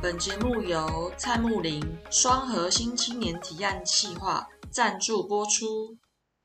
[0.00, 5.96] 本节目由蔡木林双核心青年提案企划赞助播出。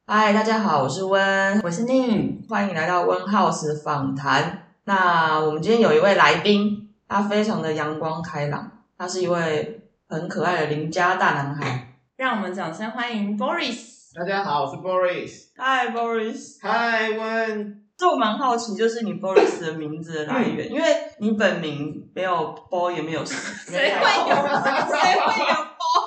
[0.07, 4.69] 嗨，大家好，我是温，我是宁，欢迎来到温 House 访谈。
[4.85, 11.93] 那我们今天有一位来宾，他非常的阳光开朗，他是一位很可爱的邻家大男孩。
[12.17, 14.15] 让我们掌声欢迎 Boris。
[14.15, 15.49] 大家好，我是 Boris。
[15.57, 16.57] Hi Boris。
[16.61, 17.83] Hi 温。
[17.95, 20.87] 这我蛮好奇，就是你 Boris 的名字的来源，因为
[21.19, 23.33] 你本名没有 Boy 也没有， 谁
[23.73, 24.35] 会有？
[24.35, 26.03] 谁会有 Boy？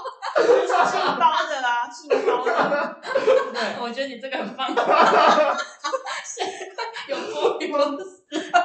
[0.87, 3.01] 姓包的啦，姓包的。
[3.53, 4.69] 对，我觉得你这个很棒。
[6.25, 7.69] 谁会有 Boy？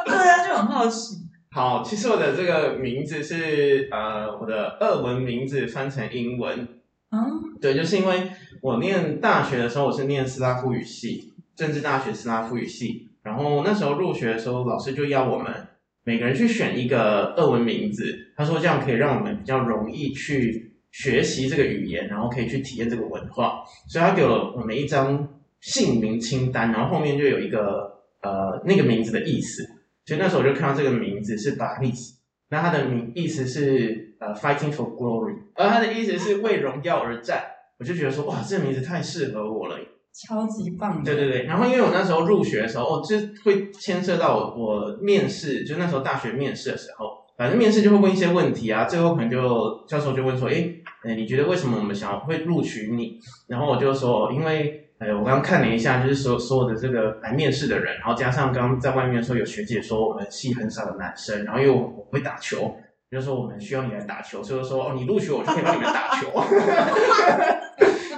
[0.05, 1.15] 对啊，就很好奇。
[1.53, 6.67] 好，其实我的这个名字是呃，我的俄文名字翻成英文。
[7.11, 8.31] 嗯，对，就是因为
[8.61, 13.09] 我念大学的时候，我是念斯拉夫语系，政治大学斯拉夫语系。
[13.23, 15.67] 然后那时候入学的时候，老师就要我们
[16.03, 23.63] 每个人去选一个俄文名字，他说这样可以让我们比较容易去学习这个语言，然后可以去体验这个文化。
[23.87, 25.27] 所以他给了我们一张
[25.59, 29.63] 姓名清单，然后后面就有一个呃那个名字的意思。
[30.05, 32.15] 所以那时候我就看到这个名字是 Baris，
[32.49, 37.43] 那他的名意思是呃 Fighting for Glory，而他的意思是为荣耀而战。
[37.77, 39.77] 我就觉得说哇，这个名字太适合我了。
[40.13, 41.03] 超级棒！
[41.03, 50.69] 对对对，然后因为我那时候入学的时候，哦，就会牵涉到我我面试，就那时候大学面试的时候，反正面试就会问一些问题啊，最后可能就教授就问说，哎，
[51.03, 53.19] 哎，你觉得为什么我们想要会录取你？
[53.47, 62.75] 然后我就说，因为，哎，我刚刚看了一下，就是所所有的这个来面试的人，然后加上刚刚在外面说有学姐说我们系很少的男生，然后又我会打球，
[63.09, 66.27] 就说我们需要你来打球，所以说哦，你录取我就可以帮你们打球。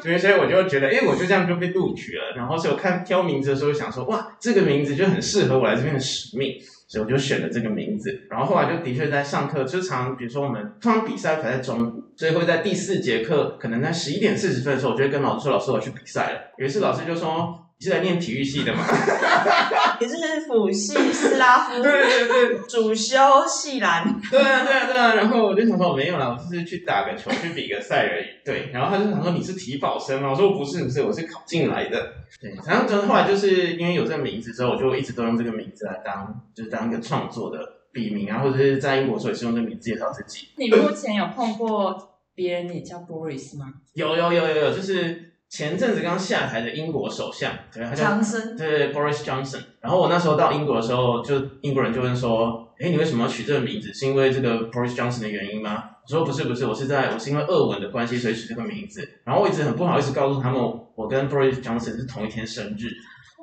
[0.03, 2.35] 所以，所以我就觉得，哎，我就这样就被录取了。
[2.35, 6.55] 然后，所以我看挑名字的时候，想说，哇，这个名字就很适合我来这边的使命，
[6.87, 8.27] 所以我就选了这个名字。
[8.29, 16.39] 然后后来就的确在上课，就常比如说我们通常比赛排在中午，所以会在第四节课，可能在十一点四十分的时候，我就会跟老师说，老师我要去比赛了。
[16.57, 17.59] 有一次老师就说。
[17.79, 18.81] 你是来念体育系的吗？
[20.03, 24.19] 也是辅系斯拉夫，对对对，主修系篮。
[24.29, 28.25] 对啊对啊对啊，然后我就想说我没有啦，我只是去打个球，去比个赛而已。
[28.43, 30.29] 对，然后他就想说你是体保生吗？
[30.31, 32.13] 我说不是不是，我是考进来的。
[32.41, 37.59] 对，然后就后来就是因为有这个名字之后，我就一直都用这个名字来当，就是当一个创作的
[37.91, 40.49] 笔名啊，或者是在英国时候也是用这个名字介绍自己。
[40.57, 43.73] 你目前有碰过别人也叫 Boris 吗？
[43.93, 45.32] 有有有有有，就是。
[45.53, 48.19] 前阵子刚下台的英国首相，对，他叫
[48.57, 49.61] 对 Boris Johnson。
[49.81, 53.93] 然后我那时候到英国的时候，就英国人就问说：“哎，你为什么要取这个名字？
[53.93, 60.59] 是因为这个 Boris Johnson 的原因吗？”我说：“不是，不是，我是在我是因为俄文的关系，所以取这个名字。”然后我一直很不好意思告诉他们，
[60.95, 62.89] 我跟 Boris Johnson 是同一天生日。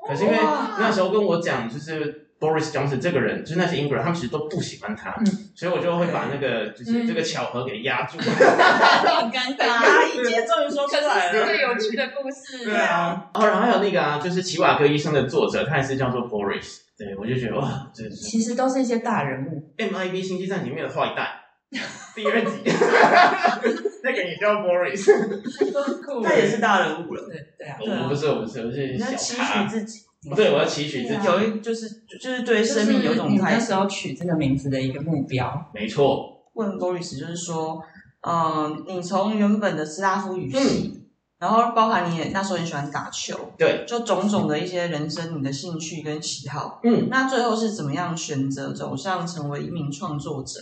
[0.09, 0.37] 可是因为
[0.81, 2.27] 那时候跟我讲，就是。
[2.41, 5.15] Boris Johnson 这个人，就是那些英国人，他们其实都不喜欢他，
[5.55, 8.17] 所以我就会把那个就是这个巧合给压住。
[8.25, 12.65] 很尴尬，一节终于说出来了，是个有趣的故事。
[12.65, 16.79] 对啊，哦，然后还有那个啊，就是奇瓦戈医生的作者，他也是叫做 Boris。
[16.97, 19.75] 对，我就觉得哇，这其实都是一些大人物。
[19.77, 21.29] MIB 星际战里面的坏蛋，
[22.17, 22.63] 第二集，
[24.03, 27.23] 那个也叫 Boris，他也是大人物了。
[27.29, 30.01] 对对啊，我不是，我不是，我是小期许自己。
[30.37, 31.89] 对，我要期许自己，有一就是
[32.21, 35.71] 就是对生命有一种那时候取这个名字的一个目标。
[35.73, 36.45] 没错。
[36.53, 37.83] 问 Boris 就是说，
[38.21, 41.07] 嗯，你从原本的斯拉夫语系，
[41.39, 50.61] 然后包含你也那时候很喜欢打球，对，就种种的一些人生你的兴趣跟喜好，嗯，那最后是怎么样选择走向成为一名创作者？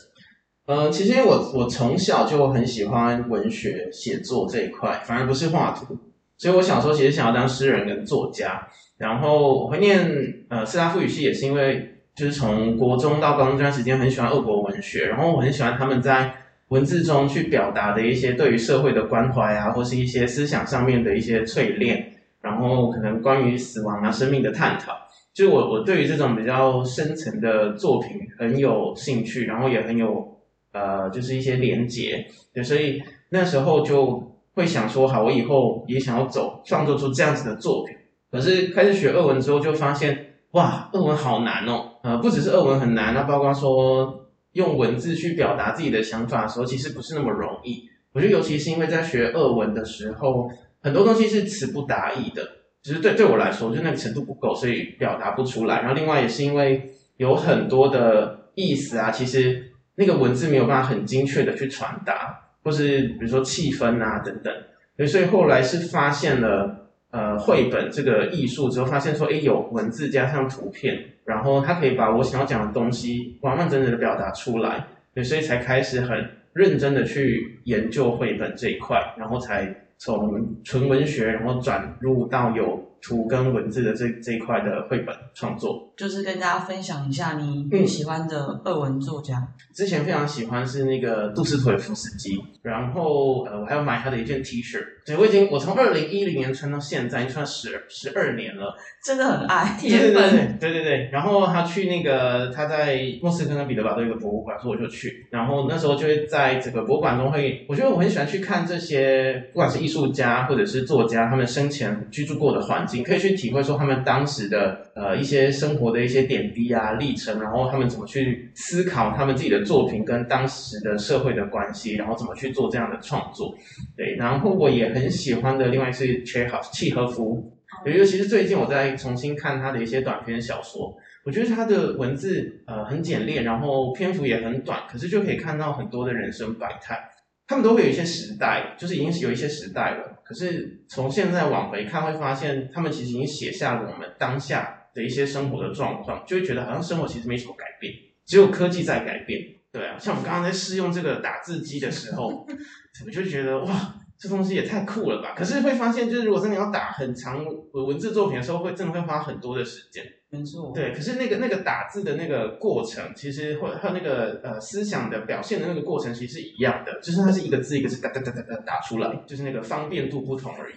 [0.66, 5.98] 呃，其实我我从小就很喜欢文学写作这一块，反而不是画图，
[6.36, 8.68] 所以我小时候其实想要当诗人跟作家。
[8.98, 16.34] 然后我会念呃斯拉夫语系，也是因为就是从国中到高中这段时间很喜欢俄国文学，然后我很喜欢他们在
[16.68, 24.92] 文字中去表达的一些对于社会的关怀啊，或是一些思想上面的一些淬炼，然后可能关于死亡啊、生命的探讨，
[25.32, 30.36] 就我我对于这种比较深层的作品很有兴趣，然后也很有
[30.72, 33.00] 呃就是一些连结，对，所以
[33.30, 37.96] 那时候就会想说，好，我以后也想要走创作出这样子的作品。
[38.30, 41.92] 可是开始学俄文之后，就发现哇，俄文好难哦。
[42.02, 47.88] 呃，不只是俄文很难，那包括说用文字去表达自己的想法的时候，其实不是那么容易。
[48.12, 50.50] 我觉得尤其是因为在学俄文的时候，
[50.82, 52.42] 很多东西是词不达意的，
[52.82, 55.80] 只是对对我来说，就那个程度不够，所以表达不出来。
[55.80, 65.06] 然后另外也是因为有很多的意思啊，其实那个文字没有办法很精确的去传达，或是比如说气氛啊等等。
[65.06, 66.84] 所以后来是发现了。
[67.10, 70.94] 呃，绘本这个艺术之后，发现说，哎，有文字加上图片，
[71.24, 76.18] 然后它可以把我想要讲的东西完完整整的表达出来，对，所以才开始很
[76.52, 85.92] 认真的去研究绘本这一块，然后才从纯文学，然后转入到有图跟文字的这这一块的绘本创作。
[85.96, 89.34] 就是跟大家分享一下你最喜欢的二文作家。
[89.74, 94.78] 之前非常喜欢是那个杜斯妥也夫斯基，然后呃我还有买他的一件 T 恤，
[95.08, 98.76] 对我已经我从二零一零年穿到现在，已经穿十十二年了。
[99.02, 101.08] 真的很爱 对对对对对对对。
[101.10, 105.26] 然后他去那个他在莫斯科跟彼得堡都有一个博物馆，所以我就去。
[105.30, 123.54] 然后那时候就会在这个博物馆中会，我觉得我很喜欢去看这些，不管是艺术家或者是作家，他们生前居住过的环境，可以去体会说他们当时的呃一些生活的一些点滴啊历程，然后他们怎么去思考他们自己的作品跟当时的社会的关系，然后怎么去做这样的创作。
[123.96, 127.54] 对，然后我也很喜欢的另外是切好契诃夫。
[127.84, 136.98] 尤其是最近我在重新看他的一些短篇小说，我觉得他的文字呃很简练，然后篇幅也很短，可是就可以看到很多的人生百态。
[137.46, 140.20] 他们都会有一些时代，就是已经是有一些时代了。
[140.24, 147.92] 可是从现在往回看，会发现他们其实已经写下了我们当下的一些生活的状况，就会觉得好像生活其实没什么改变，
[148.26, 149.40] 只有科技在改变。
[149.70, 152.46] 对啊，像我们刚刚在试用这个打字机的时候，
[153.06, 153.94] 我就觉得哇。
[154.18, 155.34] 这东西也太酷了吧！
[155.36, 160.04] 可是会发现，就是如果真的要打很长文字作品的时候，会真的会花很多的时间。
[160.30, 160.72] 没错。
[160.74, 170.74] 对，可是那个那个打字的那个过程，其实或和那个呃思想的表现的那个过程，其实是一样的，就是它是一个字一个字哒哒哒哒哒打出来，就是那个方便度不同而已。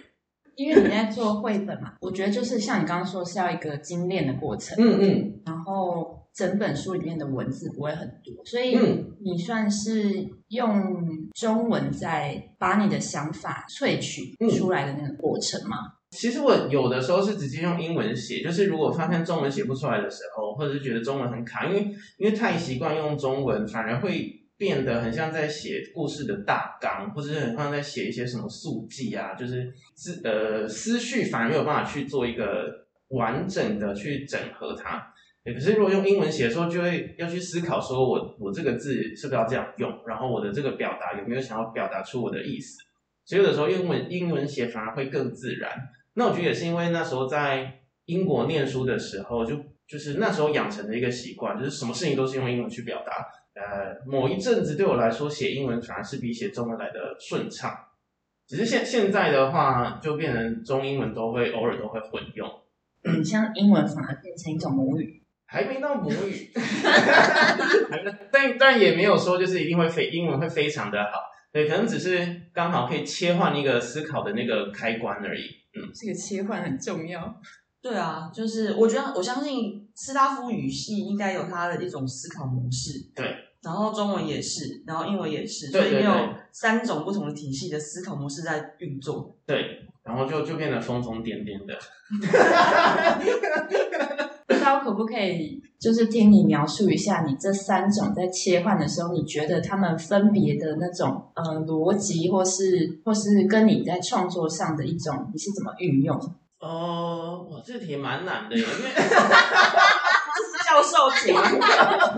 [0.56, 4.76] 因为你在做绘本嘛，我觉得就是像你刚刚说，是要一个精炼的过程。
[4.78, 5.40] 嗯嗯。
[5.46, 8.78] 然后整本书里面的文字不会很多，所以
[9.22, 15.76] 你算是用中文在把你的想法萃取出来的那个过程吗？
[16.10, 21.80] 其实我有的时候是直接用英文写，就是如果发现中文写不出来的时候，或者是觉得中文很卡，因为
[22.18, 24.41] 因为太习惯用中文，反而会。
[24.62, 35.12] 变得很像在写故事的大纲，或者是很像在写一些什么速记啊，就是思呃思绪反而没有办法去做一个完整的去整合它。
[35.44, 42.78] 可是如果用英文写的时候，就会要去思考说我我这个字是不是要这样用，然后我的这个表达有没有想要表达出我的意思。
[43.24, 45.72] 所以有的时候英文英文写反而会更自然。
[46.14, 49.56] 那我觉得也是因为那时候在英国念书的时候，就
[49.88, 53.26] 就是那时候养成的一个习惯，就是什么事情都是用英文去表达。
[53.54, 57.72] 呃，某一阵子对我来说，写英文反而是比写中文来的顺畅。
[58.48, 62.48] 只是现现在的话，就变成中英文都会偶尔都会混用。
[63.04, 66.50] 嗯，像英文反而变成一种母语，还没到母语，
[68.32, 71.18] 但但也没有说就是一定会非英文会非常的好。
[71.52, 75.42] 对，可能只是刚好可以切换一个思考的那个开关而已。
[75.74, 77.40] 嗯，这个切换很重要。
[77.82, 83.10] 对啊，就是我觉得我相信斯拉夫语系应该有它的一种思考模式。
[83.14, 83.26] 对，
[83.62, 86.10] 然后中文也是，然后英文也是，所以有
[86.50, 89.36] 三种不同的体系的思考模式在运作。
[89.46, 91.74] 对，然后就就变得疯疯癫癫的。
[94.46, 106.16] 不知道可不可以，就是听你描述一下，你这三种在切换的时候，你觉得他们分别的那种呃逻辑，或是或是跟你在创作上的一种，你是怎么运用？
[106.58, 108.68] 哦，哇，这题蛮难的，因为
[110.64, 111.34] 教授请，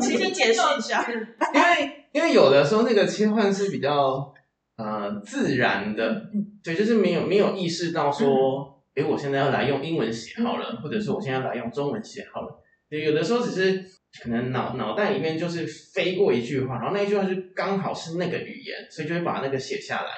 [0.00, 1.04] 请你解释一下。
[1.52, 4.32] 因为因为有的时候那个切换是比较
[4.76, 6.22] 呃自然的，
[6.62, 12.62] 对，就是没有没有意识到说，哎，我现在要来用英文写好了，或者是我现在来用中文写好了。
[12.88, 13.84] 对，有的时候只是
[14.22, 20.10] 可能脑脑袋里面就是飞过一句话，然后那一句话就刚好是那个语言，所以就会把那个写下来。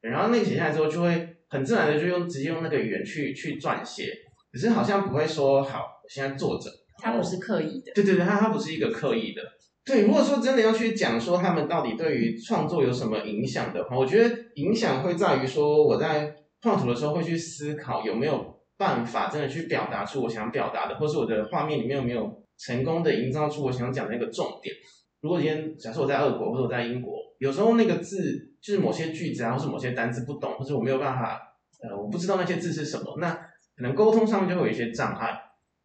[0.00, 1.28] 然后那个写下来之后就会。
[1.52, 4.10] 很自然的就用直接用那个语言去去撰写，
[4.50, 6.70] 可是好像不会说好，我现在坐着，
[7.02, 7.92] 他不是刻意的。
[7.94, 9.42] 对对对，他他不是一个刻意的。
[9.84, 24.74] 对，如果说真的要去讲说他们到底对于创作有什么影响的话，我觉得影响会在于说我在创图的时候会去思考有没有办法真的去表达出我想表达的，或是我的画面里面有没有成功的营造出我想讲的一个重点。
[25.20, 28.48] 如果今天假设我在俄国或者我在英国，有时候那个字。
[28.62, 31.36] 就是某些句子啊，或是某些单词不懂，或者我没有办法，
[31.82, 33.34] 呃，我不知道那些字是什么，那
[33.74, 35.36] 可能沟通上面就会有一些障碍。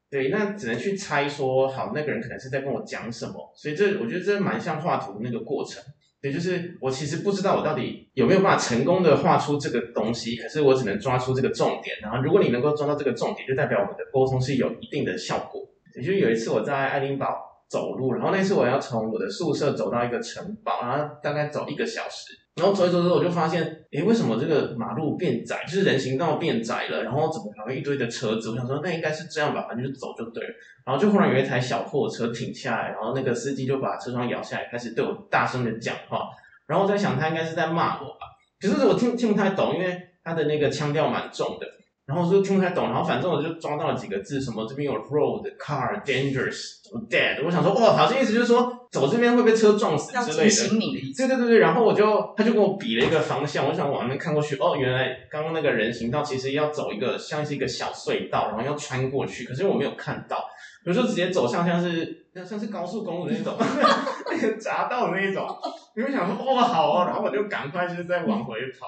[0.10, 3.34] 对，那只能去猜说，好，那个人可能是在跟我讲什么。
[3.56, 5.84] 所以这我觉得这蛮像画图的那个过程。
[6.22, 11.96] 对，就是我其实不知道我到底有没有办法成功的画出这个东西，可是我只能抓出这个重点。
[12.02, 15.62] 然后如果你能够抓到这个重点，就代表我们的沟通是有一定的效果。
[15.96, 17.28] 也就有一次我在爱丁堡
[17.70, 22.34] 走路，然后那次我要从我的宿舍走到一个城堡，然后大概走一个小时。
[22.58, 25.64] 然后走一走之后，我就发现，诶，为什么这个马路变窄？
[25.66, 27.04] 就是人行道变窄了。
[27.04, 28.50] 然后怎么还会一堆的车子？
[28.50, 30.50] 我想说，那应该是这样吧，反正就走就对了。
[30.84, 36.30] 然后就忽然有一台小货车停下来，然后那个司机就把车窗摇下来，开始对我大声的讲话。
[36.66, 38.26] 然后我在想他应该是在骂我吧，
[38.60, 41.68] 可是我听听不太懂，因为他的那个腔调蛮重的，
[42.08, 46.76] 然后我就听不太懂，然后反正我就抓到了几个字，什么这边有 road、car、dangerous、
[47.10, 50.44] dead，我想说哇，好像意思就是说走这边会被车撞死之类的。
[50.46, 51.14] 提醒你的。
[51.18, 60.46] 对对对对，然后我就他就跟我比了一个方向，我想往那边看过去，哦，原来刚刚那个人行道其实要走一个像是一个小隧道，然后要穿过去，可是我没有看到，
[60.86, 63.54] 我就直接走向像是像是高速公路的那种
[64.32, 68.88] 那个匝道的那一种，我就想说哇好哦，然后我就赶快就是再往回跑，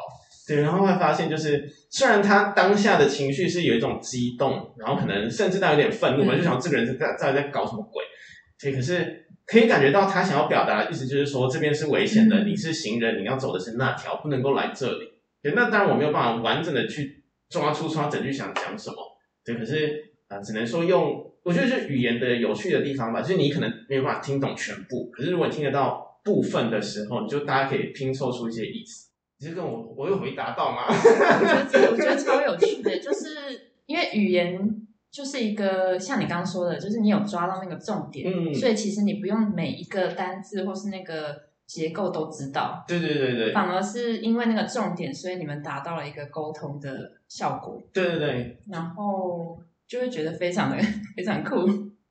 [0.50, 8.04] 对，然后会发现就是虽然他当下的情绪是有一种激动，然后可能甚至到有点愤怒，我就想这个人是在在在搞什么鬼，
[8.60, 9.26] 对，可是。
[9.52, 15.10] 可以感觉到他想要表达的意思就是说，这边是危险的，你是行人，你要走的是那条，不能够来这里。
[15.42, 18.98] 对，那当然我没有办法完整的去抓出他整句想讲什么。
[19.44, 29.09] 对，可是啊、只能说用，我觉得是语言的有趣的地方吧，就是你可能没有办法听懂全部，可是如果你听得到部分的时候，你就大家可以拼凑出一些意思。
[29.40, 30.84] 其实跟我我有回答到吗？
[30.90, 34.60] 我觉得这我觉得超有趣的，就是因为语言
[35.10, 50.78] 就是一个像你刚刚说的，就是你有抓到那个重点，嗯，所以其实你不用每一个单字或是那个结构都知道，对对对对，反而是因为那个重点，所以你们达到了一个沟通的效果，对对对，然后就会觉得非常的
[51.16, 51.56] 非常酷。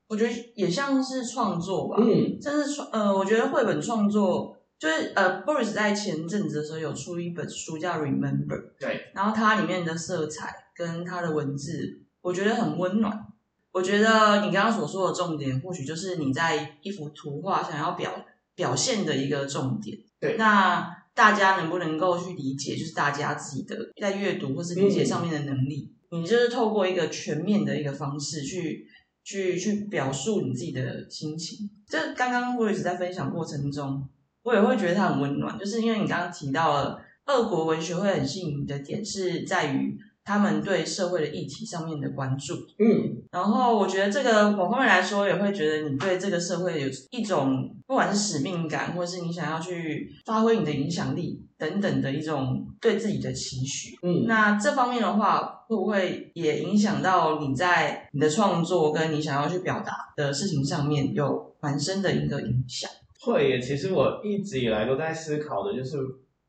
[0.09, 2.39] 我觉得也像是创作吧，嗯。
[2.41, 8.47] 这是创呃，我觉得绘本创作就是呃，Boris 在前阵子的时候有出一本书叫《Remember》，
[8.79, 13.27] 对，然后它里面的色彩跟它的文字，我觉得很温暖。
[13.73, 19.99] 我觉得你刚刚所说的重点，或许就是你在一幅图画想要表表现的一个重点。
[20.21, 25.93] 对那大家能不能够去理解，就是大家自己的在阅读或是理解上面的能力？
[26.11, 28.87] 你就是透过一个全面的一个方式去
[29.23, 31.69] 去去表述你自己的心情。
[31.87, 34.09] 这刚刚我也是在分享过程中，
[34.49, 42.55] 我也会觉得它很温暖，就是因为你刚刚提到了俄国文学会很吸引你的点是在于他们对社会的议题上面的关注。
[42.79, 53.99] 嗯然后我觉得这个某方面来说，也会觉得你对这个社会有一种不管是使命感，或是你想要去发挥你的影响力等等的一种对自己的期许。
[54.03, 62.91] 嗯，那这方面的话，会不会也影响到你在你的创作跟你想要去表达的事情上面有蛮深的一个影响？
[63.21, 65.97] 会耶，其实我一直以来都在思考的，就是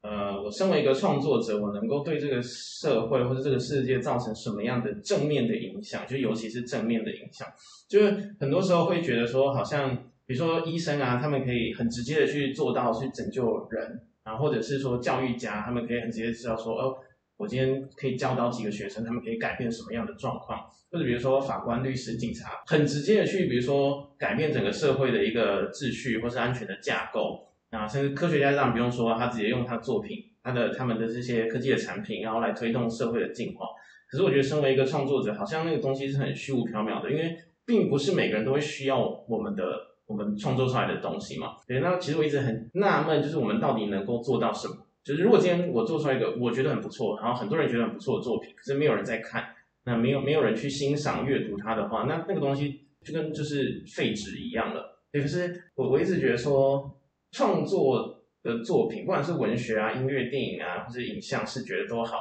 [0.02, 6.08] 呃，我身为一个创作者，我能够对这个社会或者这个世界造成什么样的正面的影响？
[6.08, 7.48] 就尤其是正面的影响，
[7.90, 9.94] 就是很多时候会觉得说，好像
[10.26, 16.96] 比如说医生啊，他们可以很直接的去做到去拯救人啊，或者是说教育家，他们可以很直接知道说，哦，
[17.40, 20.60] 我今天可以教导几个学生，他们可以改变什么样的状况。
[20.92, 33.68] 或者比如说法官、律师、警察，很直接的去，比如说改变整个社会的一个秩序或是安全的架构啊，甚至科学家这样不用说，他直接用他作品、他的他们的这些科技的产品，然后来推动社会的进化。
[34.12, 39.64] 可是我觉得，身为一个创作者，好像那个东西是很虚无缥缈的，因为并不是每个人都会需要我们的
[40.08, 41.58] 我们创作出来的东西嘛。
[41.68, 44.76] 对，那其实我一直很纳闷，就是我们到底能够做到什么？
[45.10, 49.44] 就是如果今天我做出来一个我觉得很不错，然后很多人觉得很不错的作品，可是没有人在看。
[49.86, 55.02] 那没有没有人去欣赏阅读它的话，那那个东西就跟就是废纸一样了。
[55.12, 57.02] 对，可是我我一直觉得说，
[57.32, 62.18] 创作的作品，不管是文学啊、音乐、电影啊，或是影像、视觉的都好，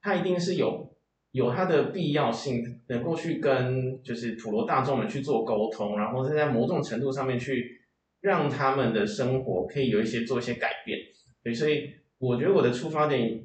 [0.00, 0.96] 它一定是有
[1.32, 7.82] 有它的必要性，能够去跟就是普罗大众们去做沟通，然后再在某种程度上面去
[8.22, 10.98] 让他们的生活可以有一些做一些改变。
[11.42, 13.42] 对，所以我觉得我的出发点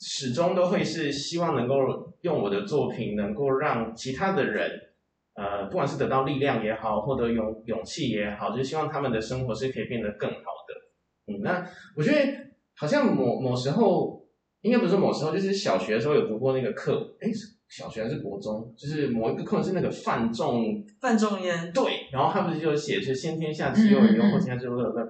[0.00, 1.74] 始终都会是希望能够
[2.20, 4.70] 用我的作品能够让其他的人，
[5.34, 11.32] 呃，不管是得到力量也好，获得勇勇气也好，就希望他们的生活是可以变得更好的。
[11.32, 11.66] 嗯，那
[11.96, 12.18] 我觉得
[12.76, 14.22] 好像某某时候，
[14.60, 17.30] 应该不是某时候，就是小学的时候有读过那个课，诶，
[17.68, 25.08] 小学还是国中，就是某一个课是那个范仲范仲淹，对，然后他不是就写是先天下之忧而忧，后天下之忧乐乐。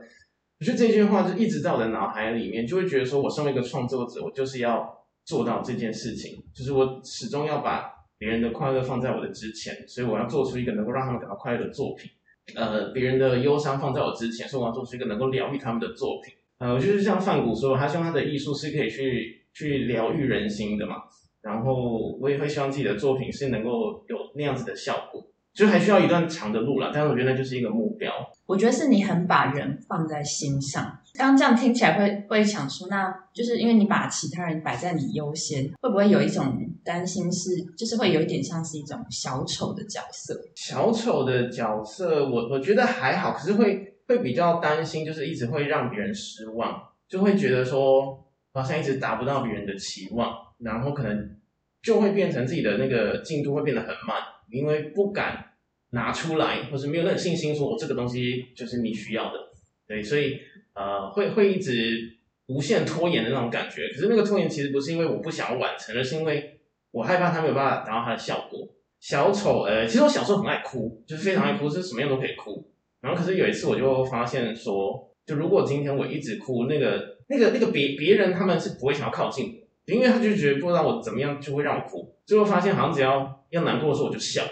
[0.61, 7.89] 我觉得这句话就一直在我的脑海里面，就会觉得说，我身为一个创作者，我就是要做到这件事情，就是我始终要把
[8.19, 12.11] 别人的快乐放在我的之前，所以我要做出一个能够让他们感到快乐的作品。
[12.57, 16.35] 呃，别人的忧伤放在我之前，所以我要做出一个能够疗愈他们的作品。
[16.59, 20.97] 呃，就是像范谷说，他希望他的艺术是可以去去疗愈人心的嘛。
[21.41, 25.25] 然后我也会希望自己的作品是能够有那样子的效果，
[25.59, 26.93] 就还需要一段长的路啦。
[26.95, 28.13] 但是我觉得那就是一个目标。
[28.47, 30.85] 我觉得是你很把人放在心上。
[31.15, 40.41] 刚刚这样听起来会会想说，那就是因为你把其他人摆在你优先，会不会有一种担心是，就是会有一点像是一种小丑的角色？
[40.55, 46.81] 小丑的角色，我我觉得还好，可是会会比较担心，就是一直会让别人失望。
[47.09, 51.37] 就会觉得说好像一直达不到别人的期望，然后可能
[51.83, 54.19] 就会变成自己的那个进度会变得很慢，
[54.51, 55.48] 因为不敢
[55.91, 59.39] 拿出来，或是没有那种信心说我这个东西就是你需要的，
[59.87, 60.39] 对，所以
[60.75, 63.89] 呃会会一直无限拖延的那种感觉。
[63.89, 68.69] 可是那个拖延其实不是因为我不想要完成，而是因为我害怕他没有办法达到他的效果。
[69.01, 72.69] 小丑，呃，其实我小时候很爱哭，就是非常爱哭，是什么样都可以哭。
[73.01, 82.13] 然后可是有一次我就发现说，就如果今天我一直哭，那个那个那个别别人他们是不会想要靠近我，因为他就觉得不知道我怎么样就会让我哭。
[82.27, 84.43] 最后发现好像只要要难过的时候我就笑，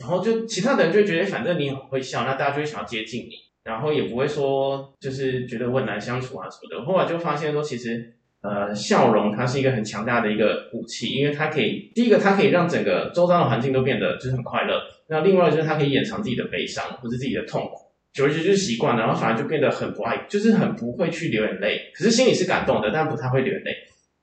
[0.00, 3.32] 然后就其他的人就觉得反正你很会笑，那大家就会想要接近你，
[3.64, 6.84] 然后也不会说就是觉得我很难相处啊什么的。
[6.84, 8.14] 后来就发现说其实。
[8.46, 14.82] 呃，笑容它是一个很强大的一个武器，因为它可以第一个，它可以让整个周遭的环境都变得就是很快乐。
[15.08, 21.90] 那另外就是它可以掩藏自己的悲伤或者自己的痛苦，久而久之就习惯了，然后反而就变得很不爱，就是很不会去流眼泪。
[21.94, 23.72] 可是心里是感动的，但不太会流眼泪。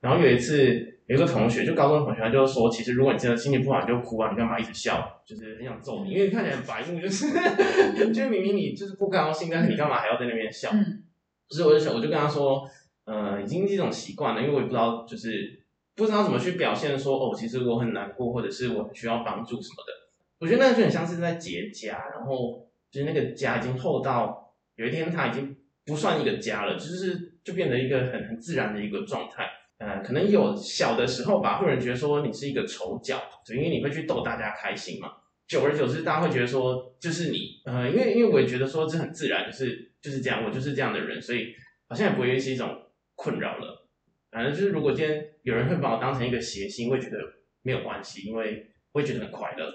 [0.00, 5.22] 然后有一次，有一个同学，就高中同学，他就说，其实如果你真的心情不好，你就哭啊，你干嘛一直笑？
[5.24, 7.26] 就是很想揍你，因为看起来很白目，就是
[8.12, 10.70] 就明明你就是不高兴，但是你干嘛还要在那边笑？
[10.72, 11.02] 嗯，
[11.48, 12.68] 所以我就想，我就跟他说。
[13.04, 15.64] 呃，已经是一种习惯了，因为我也不知道，就是
[15.96, 19.92] 不知道怎么去表现说，哦，其实我很难过，或者是我需要帮助什么的。
[20.38, 29.48] 我觉得那就很像是在结痂，然后就是那个痂已经厚到有一天它已经不算一个痂了，就是就变得一个很很自然的一个状态。
[29.82, 35.10] 呃，可能有小的时候吧，会有人觉得说你是一个丑角，就因为你会去逗大家开心嘛。
[35.48, 41.54] 久而久之，大家会觉得说就是你，呃，因为因为我也觉得说这很自然，就是就是这样，我就是这样的人，所以
[41.88, 42.78] 好像也不会是一种。
[43.14, 43.86] 困扰了，
[44.32, 47.18] 反正就是如果今天有人会把我当成一个谐星，会觉得
[47.60, 49.66] 没有关系，因为会觉得很快乐。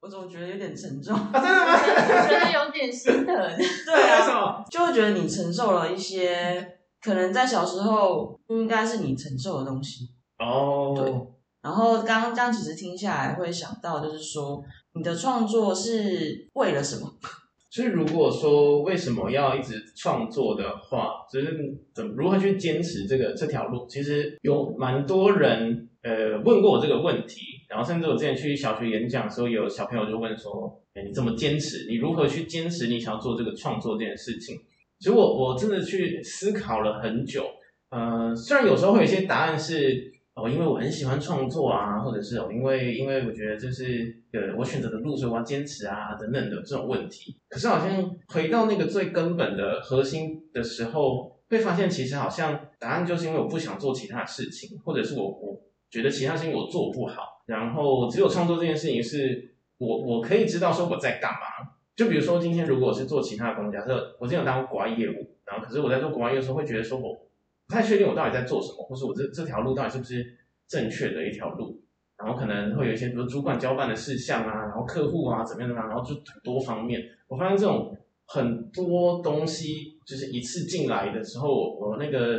[0.00, 1.14] 我怎么觉得有点沉重？
[1.32, 1.76] 真的吗？
[2.26, 3.26] 觉得有点心疼。
[3.26, 10.10] 对啊，就会觉得你承受了一些可能在小时候不应该是你承受的东西。
[10.38, 10.94] 哦。
[10.96, 11.12] 对。
[11.60, 14.62] 然后刚刚这样其实听下来会想到，就是说
[14.94, 17.12] 你的创作是为了什么？
[17.70, 21.54] 所以，如果说为什么要一直创作的话，就是
[21.92, 31.86] 怎如何去坚持这个这条路，其实有蛮多人呃问过我这个问题，然后甚至我之前去小学演讲的时候，有小朋友就问说：“哎，你怎么坚持？
[31.88, 34.58] 你如何去坚持你想要做这个创作这件事情？”
[34.98, 37.44] 其实我我真的去思考了很久，
[37.90, 40.16] 呃，虽然有时候会有一些答案是。
[40.40, 47.36] 哦，因为我很喜欢创作啊，或者是哦，因为因为我觉得就是呃我选择的路，所以我要坚持啊等等的这种问题。
[47.48, 61.57] 可是好像回到那个最根本的核心的时候，会发现其实好像答案就是因为我不想做其他事情，或者是我我觉得其他事情我做不好，然后只有创作这件事情是我我可以知道说我在干嘛。
[61.98, 67.28] 就比如说今天如果是做其他的工作，假设我之前有当国外业务，然后可是我在做国外业务的时候会觉得说我。
[67.70, 70.24] 不太确定我到底在做什么，或是我这这条路到底是不是
[70.66, 71.78] 正确的一条路，
[72.16, 77.02] 然后可能会有一些比如主管交办的事项啊，然后客户啊怎么样的然后就很多方面。
[77.26, 82.38] 我发现这种很多东西就是一次进来的时候，我那个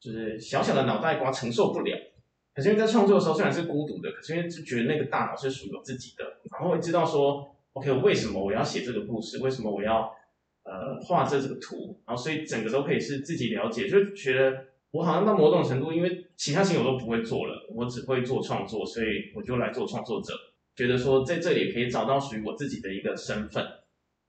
[0.00, 1.94] 就是小小的脑袋瓜承受不了。
[2.54, 9.38] 可是因为在创作的时候虽然是孤独的，可是因为就觉得那个大脑是属于我自己的，然后会知道说，OK，为什么我要写这个故事？
[9.42, 10.12] 为什么我要？
[10.68, 20.34] 呃，画这这个图，然后所以整个都可以是自己了解，就觉得我好像到某种程度，因为其他事情我都不会做了，我只会做创作，所以我就来做创作者，
[20.74, 23.64] 觉得说在这里可以找到属于我自己的一个身份。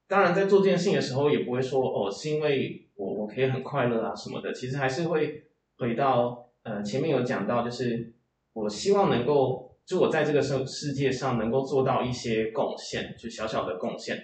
[0.07, 5.45] 当然，在做这件事情的时候，也不会说哦，是因为我我可以很快乐啊什么的，其实还是会
[5.79, 8.13] 回到呃前面有讲到，就是
[8.53, 14.17] 我希望能够就我在这个世世界上能够做到一些贡献，就小小的贡献。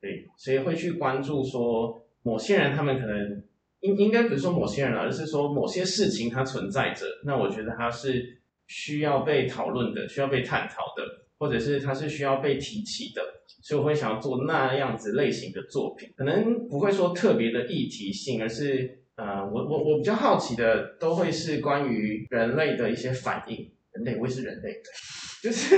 [0.00, 3.42] 对，所以会去关注说某些人，他们可能
[3.80, 7.04] 应应该不是说某些人而是说某些事情它存在着。
[7.24, 11.02] 那我觉得它是需要被讨论的，需要被探讨的，
[11.36, 13.20] 或者是它是需要被提起的。
[13.60, 23.68] 所以我会想要做那样子类型的作品，可能不会说特别的议题性，而是呃，我我我比较好奇的都会是关于人类的一些反应。
[23.98, 24.80] 人类，我也是人类。
[25.40, 25.76] 就是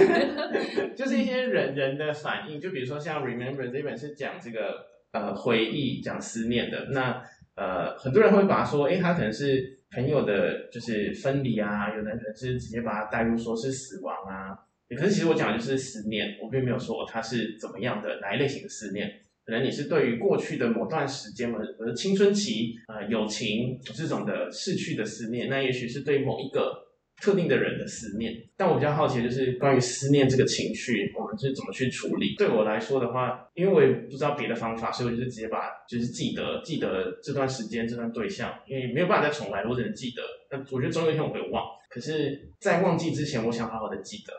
[0.96, 6.88] 就是一些人人的反应，就比如说像《Remember》这本是讲这个呃回忆、讲思念的。
[6.92, 7.22] 那
[7.56, 11.94] 呃很多人会把它说，哎，他可能是朋友的，就是分离啊。
[11.94, 14.56] 有的人可能是直接把它带入说是死亡啊。
[14.96, 19.10] 可是其实我讲的就是思念，我并没有说它是怎么样的哪一类型的思念。
[19.44, 26.86] 可能你是对于过去的某段时间，或者青春期呃友情这种的逝去的思念，那也许是对某一个。
[27.20, 28.34] 特定的人的思念。
[28.56, 32.34] 但我比较好奇就是关于思念这个情绪，我们是怎么去处理？
[32.36, 40.22] 对我来说的话，因为我也不知道别的方法，所以我就是直接把就是记得记得这段时间这段对象，因为没有办法再重来，我只能记得。
[40.50, 44.32] 那我觉得总有一天我会忘，可是，在忘记之前，我想好好的记得，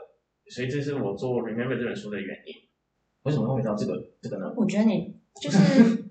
[0.51, 2.53] 所以这是我做 Remember 这本书的原因。
[3.23, 4.51] 为什么会回到这个这个呢？
[4.57, 5.57] 我觉得你就是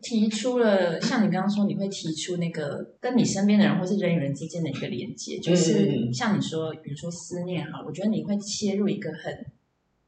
[0.03, 9.47] 提出了，像你刚刚说，你会提出那个跟你身边的人或是人与人之间的一个连接，就是像你说，比如说思念哈，我觉得你会切入一个很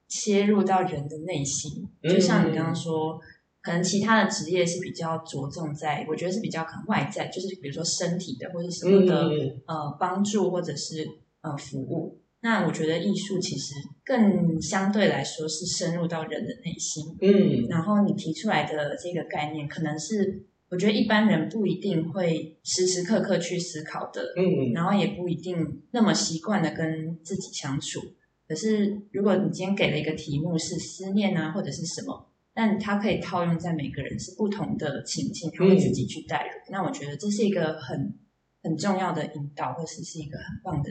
[0.08, 3.20] 切入到人的内心，就像你刚刚说，
[3.60, 9.28] 可能其他的职业是比较着重在，我觉得是比较可能外在，就是比如说身体的或者什么的
[9.66, 11.06] 呃帮助或者是
[11.42, 12.21] 呃服务。
[12.44, 13.74] 那我觉得艺术其实
[14.04, 28.00] 更相对来说是深入到人的内心，嗯，然后你提出来的这个概念，可能是我觉得一般人不一定会时时刻刻去思考的，嗯，然后也不一定那么习惯的跟自己相处。
[28.48, 36.72] 可是如果你今天给了一个题目是思念啊，或者是什么，但它可以套用在每个人是不同的情境，他会自己去带入。
[36.72, 38.18] 那我觉得这是一个很
[38.64, 40.90] 很重要的引导，或是是一个很棒的。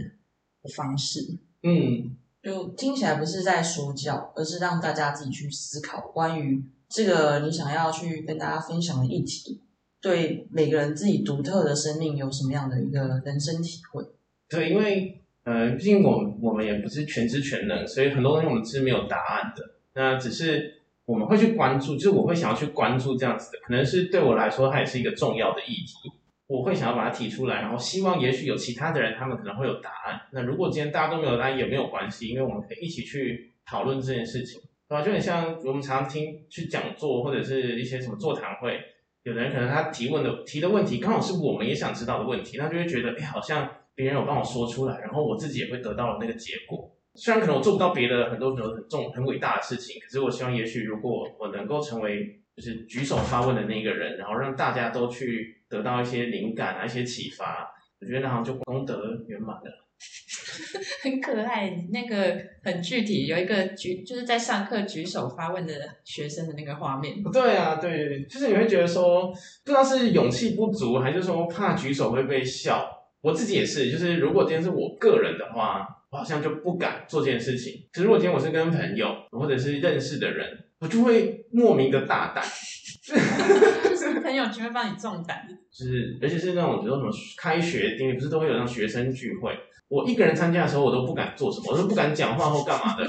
[0.64, 1.20] 的方式，
[1.64, 9.62] 嗯，就听起来不是在说教，而是让大家自己去思考关于这个你想要去跟大家分享的议题，
[10.02, 14.04] 对每个人自己独特的生命有什么样的一个人生体会？
[14.50, 19.64] 对，因为呃，毕竟我我们也不是全知全能，所以很多东西我们是没有答案的。
[19.94, 26.12] 那只是我们会去关注，就是我会想要去关注这样子的，可能是对我来说，它也是一个重要的议题。
[26.52, 30.20] 我会想要把它提出来，然后希望也许有其他的人，他们可能会有答案。
[30.34, 34.60] 那如果今天大家都没有答案也没有关系，因为我们可以一起去讨论这件事情，
[34.90, 35.02] 对吧？
[35.02, 38.82] 就很像我们常常听去讲座或者是一些什么座谈会，
[39.24, 46.92] 有的人可能他提问的提的问题刚好是我们也想知道的问题，那就会觉得哎，好像别人有帮我说出来，然后我自己也会得到了那个结果。
[47.16, 52.41] 虽然可能我做不到别的很多很多很重很伟大的事情，可是我希望也许如果我能够成为。
[52.56, 59.88] 就是举手发问的那个人，然后让大家都去得到一些灵感啊，一些启发，我觉得那好像就功德圆满了。
[61.04, 67.24] 很可爱，那个很具体，有一个举就是在上课举手发问的学生的那个画面。
[67.32, 69.32] 对啊，对，就是你会觉得说，
[69.64, 72.86] 不知道是勇气不足，还是说怕举手会被笑。
[73.22, 77.88] 我自己也是，就是如果今天是我个人的话，我好像就不敢做这件事情。
[77.94, 80.61] 可是如果今天我是跟朋友或者是认识的人。
[80.82, 82.44] 我就会莫名的大胆，
[83.06, 89.56] 就是朋友圈会帮你壮胆，就是而且是那种比如说什么开学典礼，不是都会有那种学生聚会，
[89.88, 93.04] 我一个人参加的时候，我都不敢做什么，我都不敢讲话或干嘛的。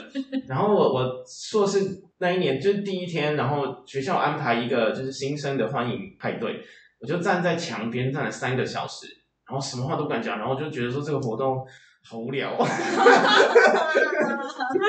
[0.46, 1.80] 然后我我硕士
[2.18, 6.60] 那一年就是第一天，然后学校安排一个就是新生的欢迎派对，
[7.00, 9.06] 我就站在墙边站了三个小时，
[9.48, 11.56] 然后什么话都不敢讲，然后就觉得说这个活动
[12.04, 12.54] 好无聊。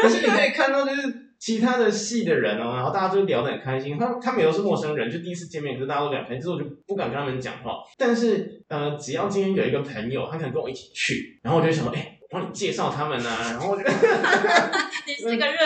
[0.02, 1.23] 但是你可以看到就是。
[1.44, 3.98] 其他的系的人哦，然后大家就聊得很开心。
[3.98, 6.40] 他他们也都是陌生人，就第一次见面，可是大家都聊开心。
[6.40, 7.80] 之后我就不敢跟他们讲话。
[7.98, 13.30] 但是呃，只要今天有一个朋友，他可能跟我一起去，然后我就想说，哎，我帮你介绍他们呢。
[13.42, 13.84] 然后我就，
[15.06, 15.58] 你是个热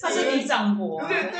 [0.00, 1.06] 他是李长博。
[1.06, 1.38] 对对。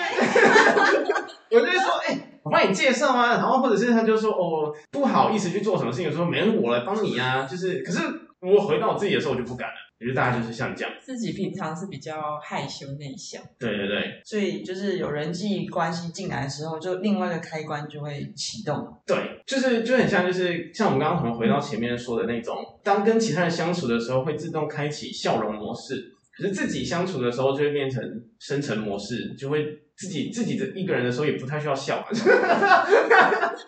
[1.58, 3.36] 我就说，哎，我帮你介绍啊。
[3.38, 7.48] 然后或者是他就说，哦，不好意思去做什么事情，说没人我来帮你啊。
[7.50, 8.00] 就是，可是
[8.42, 9.74] 我回到我自己的时候，我就不敢了。
[9.98, 18.94] 我觉得大家就是像这样，自己平常是比较害羞内向，对对对，所以就是有人际关系进来的时候，就另外一个开关就会启动。
[19.06, 28.02] 对，就是就很像，就是像我们刚刚可能回到前面说的那种，当跟其他人相处的时候，会自动开启笑容模式，可是自己相处的时候就会变成
[28.38, 29.64] 深沉模式，就会
[29.96, 32.06] 自己自己的一个人的时候也不太需要笑，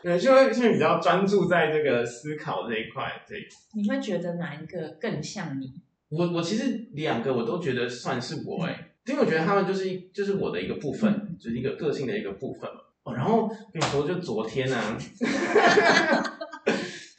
[0.02, 3.10] 对，就会就会比较专注在这个思考这一块。
[3.26, 5.72] 对，你会觉得哪一个更像你？
[6.10, 12.68] 我我其实两个我都觉得算是我哎，因为我觉得他们就是就是我的一个部分，就是一个个性的一个部分
[13.02, 14.76] 哦，然后跟你说，就昨天呢，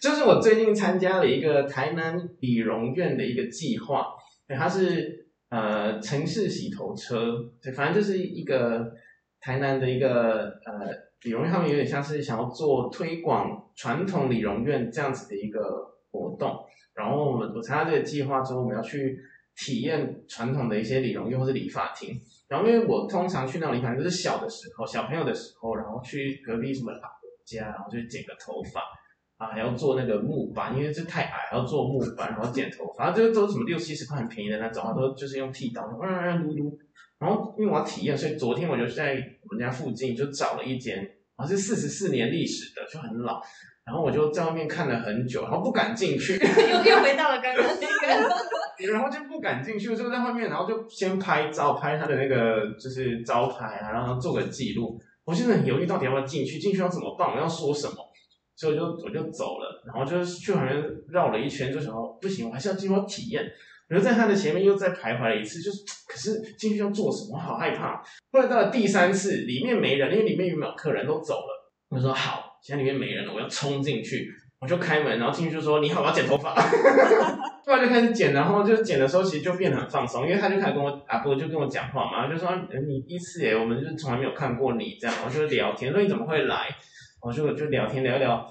[0.01, 4.07] 就是我最近参加了一个台南理容院的一个计划，
[4.47, 8.91] 对，它是呃城市洗头车，对，反正就是一个
[9.39, 10.89] 台南的一个呃
[11.23, 15.59] 理容院，他们有点像是想要做推广传统理容院这样子的一个
[16.11, 16.65] 活动。
[16.99, 19.17] 然后我们我参加这个计划之后，我们要去
[19.55, 22.19] 体验传统的一些理容院或者理发厅。
[22.49, 27.07] 然后因为我通常去那种理发厅都是小的时候，小朋友的时候，然后去隔壁什么老
[27.45, 28.81] 家，然后去剪个头发
[29.37, 36.77] 啊，还要做那个木板，因为这太矮，还要做木板，然后剪头发，这都是什么六七十块很便宜的那种，都就是用剃刀，嗯嗯撸撸。
[37.17, 43.41] 然后因为我要体验，所以昨天我就在我们家附近就找了一间，好像是四十四年历史的，就很老。
[43.89, 48.29] 然后我就在外面看了很久，然后不敢进去， 又又回到了刚刚那个。
[48.93, 54.97] 然后就不敢进去，就在外面，然后就先拍照，拍他的那个就是招牌啊，然后做个记录。
[55.25, 56.59] 我现在很犹豫，到底要不要进去？
[56.59, 57.27] 进去要怎么办？
[57.33, 57.95] 我要说什么？
[58.55, 63.43] 所以我就我就走了，然后就是去旁边绕了一圈，就想说不行，我还是要进去体验。
[63.89, 67.35] 我就在他的前面又再徘徊了一次，就是 可是进去要做什么？
[67.35, 68.01] 我好害怕。
[68.31, 71.73] 后来到了第三次，里面没人，因为里面有没有客人都走了。
[71.89, 74.27] 我说好，现在里面没人了，我要冲进去。
[74.61, 76.53] 我就开门，然后进去就说：“你好，我要剪头发。
[77.65, 82.49] ”后来就开始剪，然后就剪的时候其实就变得很放松，因为他就开始跟我阿伯就跟我讲话嘛，就说
[82.85, 86.67] ：“你第一次耶，我们就是从来没有看过你这样。”我就聊天，说你怎么会来？
[87.21, 88.45] 我就就聊天聊一聊。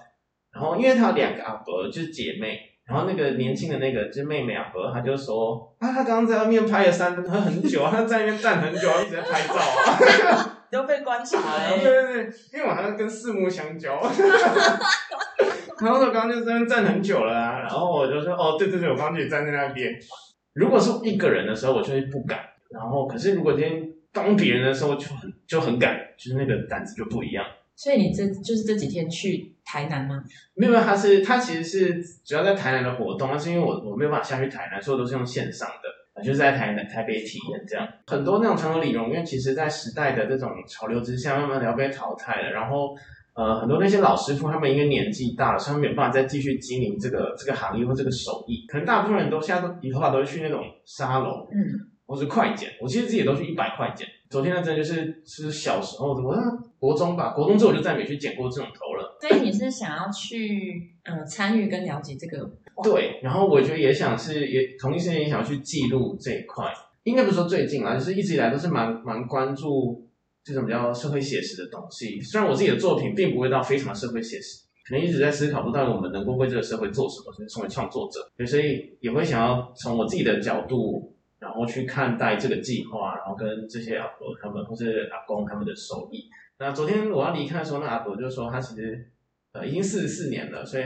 [0.51, 10.55] 然后因为他有两个阿伯，就是姐妹，然后那个年轻的那个就是妹妹阿伯，他就说：“啊，他刚刚在外面拍了三很久啊，他在那边站很久，一直在拍照啊。
[10.71, 11.79] ”都被观察了。
[11.79, 14.01] 对对对，因为我好像跟四目相交。
[15.81, 19.93] 然后我刚刚就在那站很久了啊，然后我就说：“哦，对对对，我刚刚就站在那边。”
[20.55, 22.41] 如果是一个人的时候，我就会不敢。
[22.71, 27.45] 然后，可是如果今天当别人的时候，就很就很敢，就是那个胆子就不一样。
[27.77, 30.21] 所以你这就是这几天去台南吗？
[30.55, 35.88] 没有，他是他其实是主要在台南的活动，但是因为我我没有办法下去台南，所以我都是用线上的。
[36.23, 42.51] 就是在台南、台北体验这样，很多那种传统理容院，其实，在时代的这种潮流之下，慢慢的要被淘汰了。
[42.51, 42.95] 然后，
[43.35, 48.65] 呃，很多那些老师傅，他们因为年纪大了，所以他们没有办法再继续经营这个这个行业或这个手艺。
[48.67, 51.59] 可能大部分人都现在都理头发都是去那种沙龙，嗯，
[52.07, 52.71] 或是快剪。
[52.81, 54.07] 我其实自己都去一百块剪。
[54.31, 56.35] 昨天那真的就是是小时候，我
[56.79, 59.17] 国中吧，国中之后我就再没去剪过这种头了。
[59.21, 62.51] 所以你是想要去呃参与跟了解这个？
[62.83, 70.07] 对，然后我觉得也想是也同一时间也想要去记录这一块，应该不是说最近啊，就是一直以来都是蛮蛮关注
[70.45, 72.21] 这种比较社会写实的东西。
[72.21, 86.29] 虽然我自己的作品并不会到非常社会写实，可能一直在思考，不到底我们能够为这个社会做什么，就是成为创作者，所以也会想要从我自己的角度，然后去看待这个计划，然后跟这些阿伯他们或是阿公他们的手艺。
[86.61, 89.11] 那昨天我要离开的时候，那阿伯就说他其实
[89.53, 90.85] 呃已经四十四年了，所以。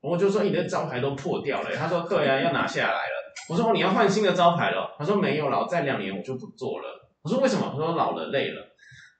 [0.00, 3.34] 我就说你的招牌都破掉了，他说对啊，要拿下来了。
[3.48, 6.84] 我说你要换新的招牌了，他说没有了，再两年我就不做了。
[7.22, 7.68] 我说为什么？
[7.72, 8.62] 他说老了累了。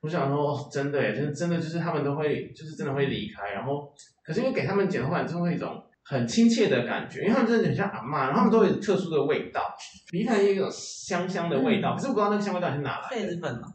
[0.01, 3.51] 我想说真的耶，真真的就是他们都会，就是真的会离开。
[3.51, 3.93] 然后
[4.25, 9.75] 可是因为给他们剪的话，就会一种很亲切的感觉，因为他们真的很像阿妈，然后他们都有特殊的味道，
[10.13, 11.95] 离开一种香香的味道。
[11.97, 13.17] 可是我不知道那个香味到底是哪来的。
[13.17, 13.67] 痱子粉吗？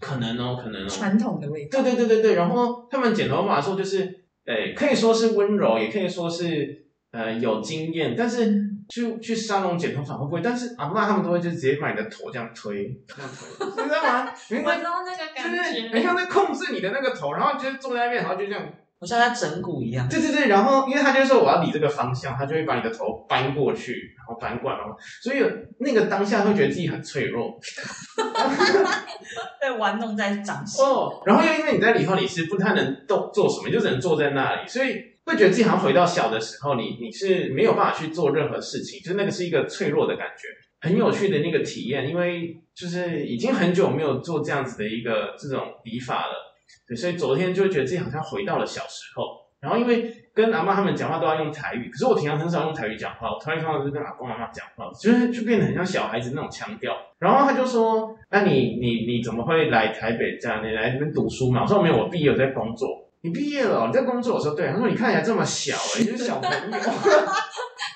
[0.00, 0.88] 可能哦，可能哦。
[0.88, 1.82] 传统的味道。
[1.82, 2.34] 对对对对对。
[2.34, 4.17] 然后他们剪头发的时候就是。
[4.48, 8.50] 对，可以说是温柔，也可以说是呃有经验，但是
[8.88, 10.40] 去去沙龙剪头发会不会？
[10.40, 14.24] 但是阿妈他们都会就直接把你的头这样推，这样推，你知道吗？
[14.32, 18.66] 我知道那个感觉，很像在控制你的那个头，然后就是坐在那边，然后就这样。
[19.00, 20.08] 我像在整蛊一样。
[20.08, 24.78] 对对对，然后因为他就说我要理这个方向，他就会把你的头搬过去，然后搬过来，
[25.22, 25.40] 所以
[25.78, 27.58] 那个当下会觉得自己很脆弱，
[29.60, 30.84] 被玩弄在掌心。
[30.84, 40.48] 哦，然后又因为你在理发，你是不太能动做什么，你就只能坐在那里，所以会觉得自己好像回到小的时候，你你是没有办法去做任何事情，就是那个是一个脆弱的感觉，
[40.80, 46.47] 很有趣的那个体验，因为就是已经很久没有做这样子的一个这种理发了。
[46.88, 49.24] 对，所以昨天就会觉得自己好像回到了小时候，
[49.60, 56.96] 然后因为跟阿妈他们讲话都要用台语，可是我平常很少用台语讲话，我台语通常是跟阿公阿妈讲话，就是就变得很像小孩子那种腔调。
[57.18, 60.64] 然后他就说：“那你你你怎么会来台北这样？
[60.64, 62.88] 你来这边读书嘛？”我说：“没有，我毕业在工作。”
[63.20, 63.88] 你毕业了？
[63.88, 64.36] 你在工作？
[64.36, 66.78] 我说：“对。”他说：“你看起来这么小，哎，就是小朋友。”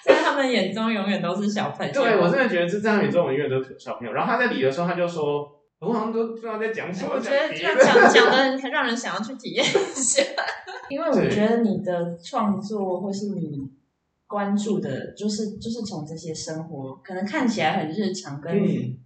[0.04, 1.92] 在他们眼中永远都是小朋友。
[1.92, 4.12] 对我真的觉得这在他们眼中永远都是小朋友。
[4.12, 5.61] 然后他在理的时候，他就说。
[5.82, 7.14] 我好像都不知道在讲什么。
[7.14, 10.22] 我觉得这样讲讲的很让人想要去体验一下，
[10.88, 13.68] 因为我觉得你的创作或是你
[14.28, 18.54] 关注的，就是就是从这些生活，可能看起来很日常，跟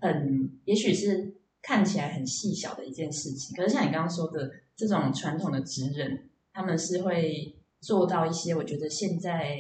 [0.01, 3.57] 很也许是看起来很细小的一件事情。
[3.57, 9.57] 可是像你刚刚说的，这种传统的职人，他们是会做到一些，我觉得现在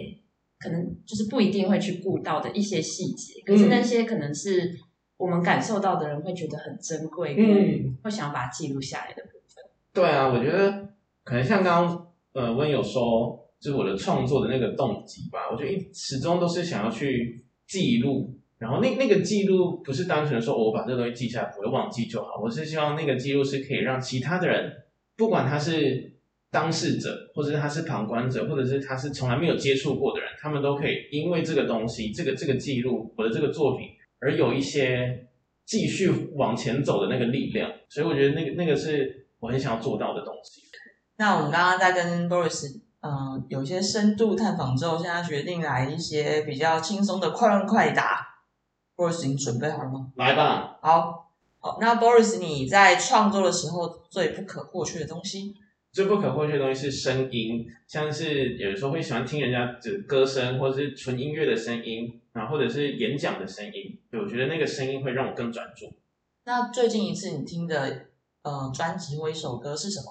[0.59, 3.41] 可能就是不一定会去顾到的一些细节。
[3.47, 4.79] 可是那些可能是。
[5.19, 9.65] 我们感受到的人会觉得很珍贵，嗯，会想要把它记录下来的部分。
[9.95, 10.89] 对啊，我觉得
[11.25, 15.49] 可能像刚刚呃温有说，就是我的创作的那个动机吧。
[15.51, 24.71] 我觉得一始终都是想要去记录，然后那那个记录不是单纯说我把这个东西记下来不会忘记就好，我是希望那个记录是可以让其他的人，
[25.17, 26.13] 不管他是
[26.51, 33.89] 当事者，或者是他是旁观者，或者是他是从来没有接触过的人，他们都可以因为这个东西，这个这个记录我的这个作品。
[34.21, 35.29] 而有一些
[35.65, 40.63] 继续往前走的那个力量，所以我觉得那个那个是我很想要做到的东西。
[41.17, 48.27] 那我们刚刚在跟 Boris 嗯、有一些深度探访之后，现在决定来一些比较轻松的快问快答。
[48.97, 50.11] Boris，你准备好了吗？
[50.17, 55.55] 来吧，好，好，那 Boris，你在创作的时候最不可或缺的东西？
[55.93, 65.91] 最不可或缺的东西是声音，像是有时候会喜欢听人家的歌声，或者是纯音乐的声音，啊，或者是演讲的声音，对我觉得那个声音会让我更专注。
[66.45, 68.07] 那最近一次你听的
[68.43, 70.07] 呃专辑或一首歌是什么？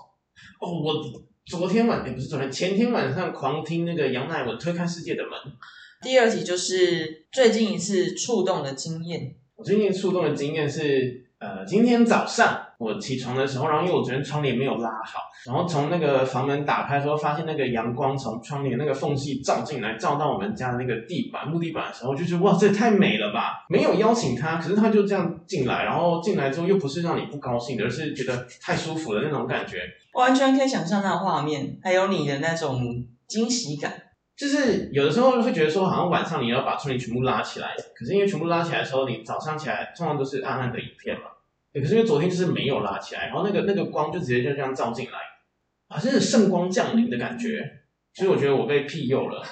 [0.60, 5.32] 哦，我昨天晚，也不是昨天，前天晚上狂听那个杨乃文推开世界的门。
[6.02, 9.36] 第二题就是最近一次触动的经验。
[9.56, 23.66] 我最近触动的经验是，呃，今天早上我起床的时候，然后因为我昨天窗帘没有拉好，然后从那个房门打开的时候，发现那个阳光从窗帘那个缝隙照进来，照到我们家的那个地板木地板的时候，就觉得哇，这也太美了吧！
[23.70, 29.80] 没有邀请他，可是他就这样进来，然后进来之后又不是让你不高兴的，而是觉得太舒服的那种感觉。
[30.14, 33.94] 完全可以想象那画面，还有你的那种惊喜感。
[34.38, 41.24] 就是有的时候会觉得说，好像晚上你要把窗帘全部拉起来，可是因为全部拉起来的时候，你早上起来通常都是暗暗的一片嘛。
[41.76, 45.18] 对可是因为昨天就是没有拉起来，然后那个那个光就直接就这样照进来，
[45.90, 47.60] 好像是圣光降临的感觉。
[48.14, 49.44] 所以我觉得我被庇佑了。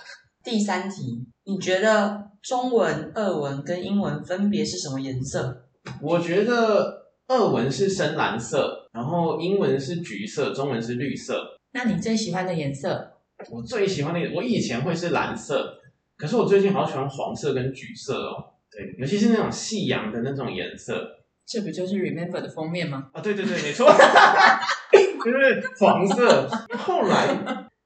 [0.41, 5.67] 第三题，你觉得中文、俄文跟英文分别是什么颜色？
[6.01, 11.59] 我觉得俄文是深蓝色，然后英文是橘色，中文是绿色。
[11.73, 13.17] 那你最喜欢的颜色？
[13.51, 15.77] 我最喜欢的，我以前会是蓝色，
[16.15, 18.53] 可是我最近好喜欢黄色跟橘色哦。
[18.71, 21.19] 对，尤其是那种夕阳的那种颜色。
[21.45, 23.09] 这不就是 Remember 的封面吗？
[23.13, 23.85] 啊，对对对，没错，
[25.23, 26.47] 就是黄色。
[26.77, 27.27] 后来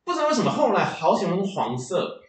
[0.06, 2.22] 不知道为什么，后来好喜欢黄色，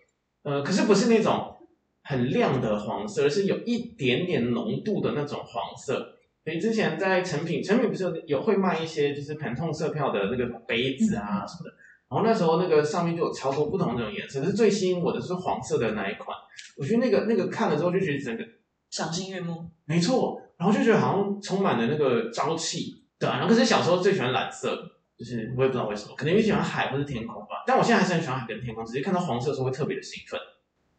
[0.43, 1.57] 呃，可是不是那种
[2.03, 6.15] 很亮的黄色，而是有一点点浓度的那种黄色。
[6.45, 11.77] 所以之前在成品，成品不是有有会卖一些就是疼痛色票的那个杯子啊什么的，
[12.09, 16.35] 然后那时候那个上面就有超多不同的那种颜色，可是最吸引我的是黄色的那一款。
[16.79, 18.43] 我觉得那个那个看了之后就觉得整个
[18.91, 19.71] 赏心悦目。
[19.85, 23.39] 没错，然后就觉得好像充满了那个朝气，对啊。
[23.39, 24.77] 然后可是小时候最喜欢蓝色，
[25.17, 27.65] 就是我也不知道为什么，可能因为喜欢海或是天空吧。
[27.67, 30.39] 但我现在还是很喜欢海跟天空，只是看到黄色的时候会特别的兴奋。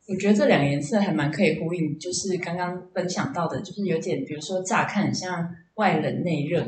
[0.07, 6.59] 我觉得这两个颜色还蛮可以呼应，就是刚刚分享到的，就是有点，比如说乍看很像外冷内热，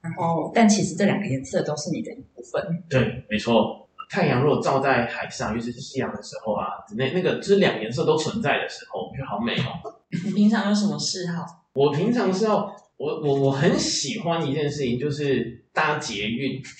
[0.00, 2.84] 然后但其实这两个颜色都是你的一部分。
[2.88, 3.88] 对，没错。
[4.10, 9.98] 太阳如果照在海上，尤其是夕阳的时候啊，那那个就是两颜色都存在的时候，我觉得好美哦。
[10.24, 11.63] 你平常有什么嗜好？
[11.74, 16.62] 我平常是要我我我很喜欢一件事情，就是搭捷运。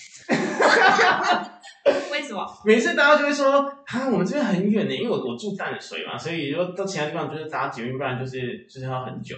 [2.11, 2.43] 为什么？
[2.65, 9.35] 每次大家就会说啊，我们这边很远呢，因为我我住淡水嘛，所以说到其他地方就是搭捷运，不然就是就是要很久。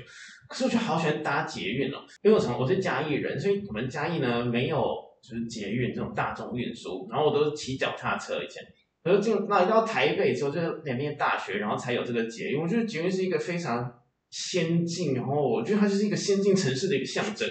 [0.47, 4.79] 可是我就好喜欢搭捷运哦，因为我从我是嘉义人，所以我们嘉义呢没有
[5.21, 8.63] 就是捷运这种大众运输，然后我都是骑脚踏车以前。
[9.03, 12.61] 可是进那一到台北之后，就是两边大学，然后才有这个捷运。
[12.61, 13.91] 我觉得捷运是一个非常
[14.29, 17.47] 先进，然后我觉得它就是一个先进城市的一个象征。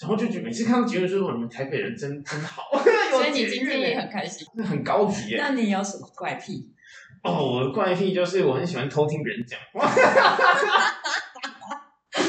[0.00, 2.62] 然后就觉得每次看到捷运，就说你们台北人真真好。
[3.12, 4.44] 所以你今天也很开心。
[4.56, 5.36] 那很高级耶。
[5.38, 6.68] 那你有什么怪癖？
[7.22, 9.88] 哦，我的怪癖就是我很喜欢偷听别人讲话。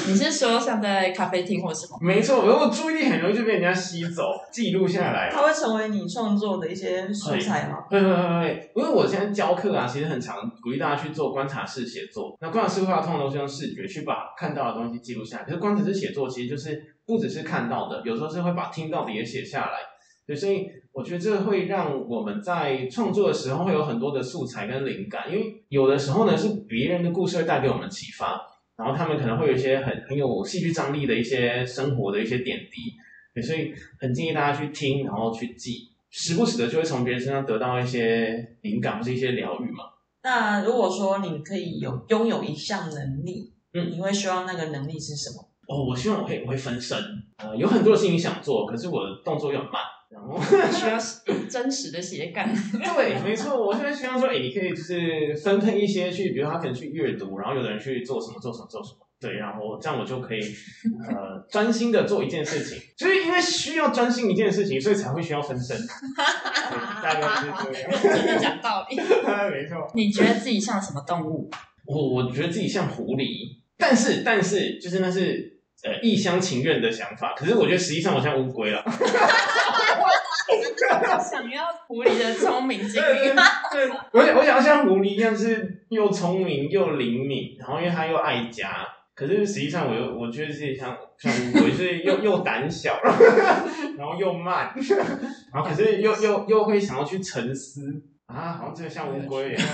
[0.05, 1.97] 你是说像在咖啡厅或什么？
[2.01, 5.29] 没错，我注意力很容易就被人家吸走，记录下来。
[5.31, 7.77] 它会成为你创作的一些素材吗？
[7.89, 12.37] 会会会会，因为我现在教课啊，其实很常鼓励大家去做观察式写作。
[12.41, 19.77] 那观察式绘画通常都是用视觉去把看到的东西记录下来，可是观察式写作其实就是不只是看到的，有时候是会把听到的也写下来。
[20.25, 28.39] 对，所以我觉得这会让我们在创作的时候会有很多的素材跟灵感，因为有的时候呢是别人的故事会带给我们启发，
[28.75, 32.93] 然后他们可能会有一些很很有戏剧张力的一些生活的一些点滴，
[33.33, 39.85] 对，所以很建议大家去听，然后去记，时不时的就会从别人身上得到一些灵感或是一些疗愈嘛。
[40.23, 45.49] 那如果说你可以有拥有一项能力，嗯你会希望那个能力是什么？
[45.67, 46.97] 哦，我希望我可以我会分身，
[47.37, 49.81] 呃，有很多的事情想做，可是我的动作又很慢，
[50.13, 50.39] 然后。
[50.71, 50.97] 需要
[51.49, 52.53] 真实的写感。
[52.71, 60.41] 对，没错，我现在希望说，哎，你可以就是分配一些去，比如他可能去阅读，然后有的人去做什么做什么做什么，对，然后这样我就可以
[61.09, 68.95] 呃专心的做一件事情， 就是因为需要专心一件事情，所以才会需要分身， 对大概是这样，真的讲道理。
[68.95, 69.89] 没错。
[69.95, 71.49] 你觉得自己像什么动物？
[71.85, 78.81] 我我觉得自己像狐狸，但是但是就是那是呃一厢情愿的想法，可是我觉得实际上我像乌龟了。
[81.19, 83.35] 想要狐狸的聪明精对对灵。
[83.71, 92.99] 对，我想我想要像狐狸一样是又聪明又灵敏，然后因为它又爱家，可是实际上我又我觉得自己像像乌龟，是又又胆小，
[93.97, 94.73] 然后又慢，
[95.53, 97.81] 然后可是又又又会想要去沉思，
[98.27, 99.67] 啊，好像真的像乌龟一样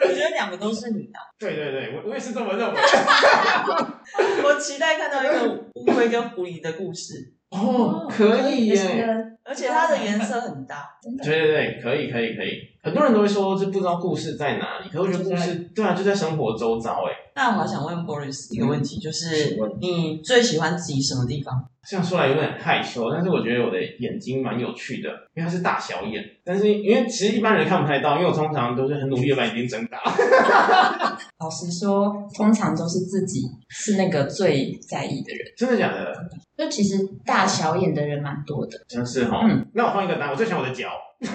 [0.00, 1.20] 我觉得两个都是你啊！
[1.38, 2.80] 对对对，我我也是这么认为。
[4.42, 9.16] 我期待看到一个乌龟跟狐狸的故事，哦，可以耶。
[9.44, 10.88] 而且它的颜色很大。
[11.22, 12.60] 对对对，可以可以 可以。
[12.82, 17.12] 很多人都会说，这不知道故事在哪里，可是我觉得故事，对啊，就在生活周遭哎。
[17.34, 21.68] 那我还想问 Boris 一个问题，就是你最喜欢自己什么地方？
[21.88, 26.22] 这样说来有点害羞，但是我觉得我的眼睛蛮有趣的，因为它是大小眼。
[26.44, 29.98] 但是因为其实一般人看不太到，因为我通常都是很努力的把眼睛睁大。
[31.40, 35.44] 老实说，通常都是自己是那个最在意的人。
[35.56, 36.14] 真的假的？
[36.56, 38.78] 就其实大小眼的人蛮多的。
[38.86, 39.40] 真是哈。
[39.48, 40.88] 嗯那我换一个答案，我最喜欢我的脚。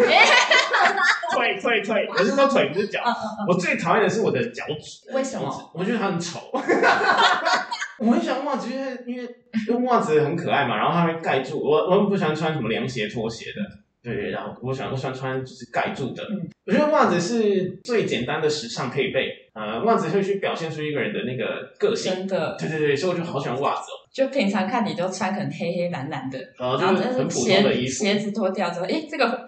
[1.33, 3.01] 腿腿腿，我是说腿不是脚。
[3.47, 5.13] 我最讨厌的是我的脚趾。
[5.13, 5.71] 为什么？
[5.73, 6.39] 我觉得它很丑。
[7.99, 9.23] 我很喜欢袜子，因为因为
[9.67, 11.77] 因为袜子很可爱嘛，然后它会盖住我。
[11.89, 13.61] 我很不喜欢穿什么凉鞋、拖鞋的。
[14.03, 16.23] 对，然后我喜欢我喜欢穿就是盖住的。
[16.23, 19.29] 嗯我觉得袜子是最简单的时尚配备。
[19.53, 22.13] 呃，袜子会去表现出一个人的那个个性。
[22.13, 23.95] 真的，对对对，所以我就好喜欢袜子哦。
[24.13, 28.03] 就平常看你都穿可能黑黑蓝蓝的，然后就是很普但是鞋通的衣服。
[28.03, 29.47] 鞋子脱掉之后，哎，这个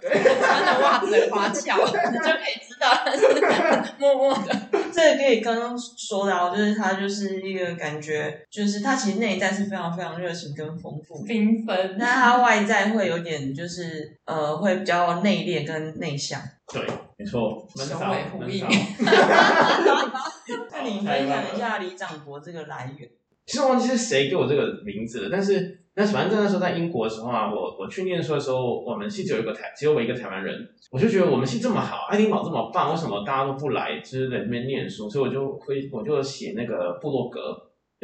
[0.60, 4.54] 穿的袜子很花俏，你就可以知道他是默默的。
[4.92, 11.96] 这个可以刚刚说到，就是他就是一个感觉，就是他其实内在是非常非常热情跟丰富，缤纷。
[11.98, 16.40] 那他外在会有点就是呃会比较内敛跟内向。
[16.72, 16.82] 对，
[17.16, 18.74] 没错，闷首骚尾呼应闷
[19.06, 20.10] 骚。
[20.70, 23.08] 那你分享一下李长博这个来源？
[23.50, 35.10] 其实忘记是谁给我这个名字了，但是但是反正那时候在英国的时候啊，我我去念书的时候，我们系只有一个台，只有我一个台湾人，我就觉得我们系这么好，爱丁堡这么棒，为什么大家都不来，就是在那边念书？
[35.10, 37.40] 所以我就会我就写那个部落格，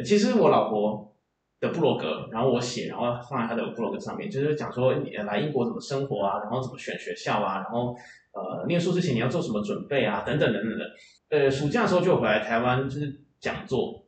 [0.03, 1.15] 其实我老婆
[1.61, 7.95] 的部落格，然后我写，然后放在她的部落格上面，就是讲说你来英国怎么生活啊，然后怎么选学校啊，然后
[8.33, 10.85] 呃念书之前你要做什么准备啊，等等等等的。
[11.29, 14.05] 呃，暑假的时候就回来台湾，就是讲座，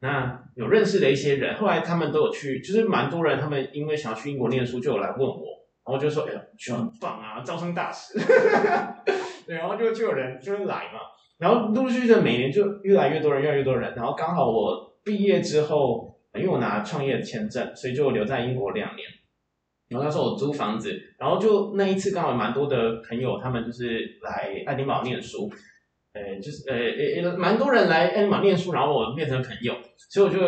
[0.00, 5.42] 那有认识的一些人，后来他们都有去，就是蛮多人，他们因为想要去英国念书，就有来问我，
[5.84, 8.18] 然后就说，哎呀，学校很棒啊，招生大使，
[9.46, 11.00] 对，然后就就有人就会来嘛，
[11.38, 19.08] 然后陆陆续续的每年就越来越多人，越来越多人，然后刚好我毕业之后，因为我拿创业签证，所以就留在英国两年。
[19.88, 25.50] 然后那时候我租房子，然后就那一次刚好蛮多的朋友，他们就是来爱丁堡念书，
[26.18, 29.74] 呃，就是呃呃呃，蛮多人来爱丁堡念书，然后我变成朋友，
[30.10, 30.38] 所以我就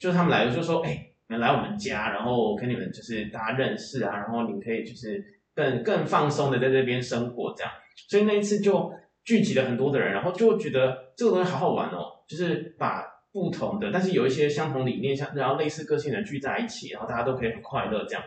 [0.00, 5.22] 就他们来，了就说，哎，你们来我们家，然后跟你们就是大家认识啊，然后你们可以就是
[5.54, 7.72] 更更放松的在这边生活这样，
[8.08, 8.92] 所以那一次就
[9.24, 18.24] 聚集了很多的人，然后就觉得这个东西好好玩哦，就是把不同的，但是有一些相同理念，像然后类似个性的聚在一起，然后大家都可以很快乐这样。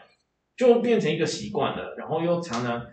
[0.57, 2.85] 就变成一个习惯了，然后又常常，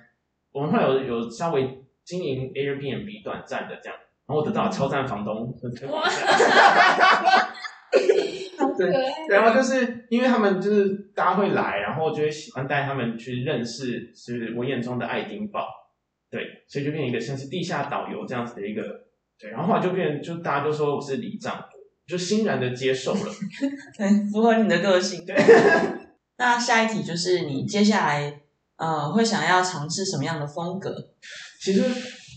[0.53, 1.69] 我们会有有稍微
[2.09, 5.55] 经营 Airbnb 短暂的这样，然后我得到了超赞房东，
[5.91, 6.09] 哇
[8.79, 8.91] 对，
[9.29, 15.69] 然后就是因为他们就是大家会来，然后就会喜欢带他们去认识，就是我眼中的爱丁堡，
[16.31, 18.83] 对，所以就变成一个像是地下导游这样子的一个，
[19.39, 21.63] 对，然后后来就变就大家都说我是里长，
[22.07, 23.21] 就欣然的接受了，
[23.99, 25.27] 对，符合你的个性。
[25.27, 25.37] 对。
[26.41, 28.41] 那下一题就是你接下来
[28.77, 30.95] 呃会想要尝试什么样的风格？
[31.61, 31.83] 其实，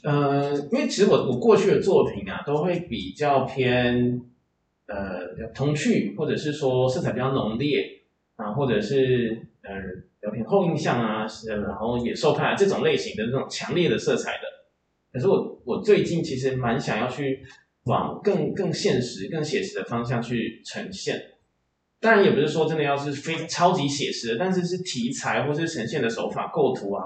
[0.03, 4.19] 呃，因为其实我我过去的作品啊，都会比较偏
[4.87, 8.01] 呃童趣，或者是说色彩比较浓烈
[8.35, 9.71] 啊，或者是呃
[10.19, 14.47] 比较偏后印象啊，然后野兽派啊这种类型的这种强烈的色彩的。
[15.13, 17.43] 可是我我最近其实蛮想要去
[17.83, 21.21] 往更更现实、更写实的方向去呈现。
[21.99, 27.03] 当然也不是说真的要是非超级写实，但是是题材或是呈现的手法、构图啊，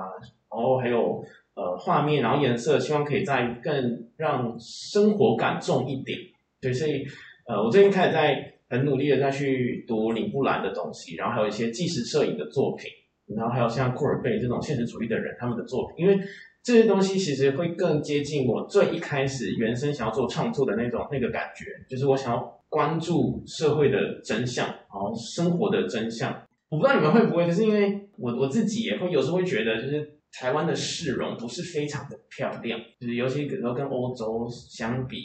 [0.49, 1.21] 然后还有
[1.55, 6.17] 呃画面，然后颜色，希望可以再更让生活感重一点。
[6.61, 7.05] 对，所以
[7.47, 12.89] 呃，我最近开始在很努力的再去读林布兰的东西，然后还有一些纪实摄影的作品，
[13.35, 16.19] 然后还有像库尔贝这种现实主义的人他们的作品，因为
[16.63, 26.35] 这些东西其实会更接近我最一开始原生想要做创作的那种那个感觉，就是我想要关注社会的真相，然后生活的真相。
[26.69, 35.17] 我不知道你们会不会，可是因为我我自己也会有时候会觉得，就是台湾的市容不是非常的漂亮，就是尤其比如说跟欧洲相比，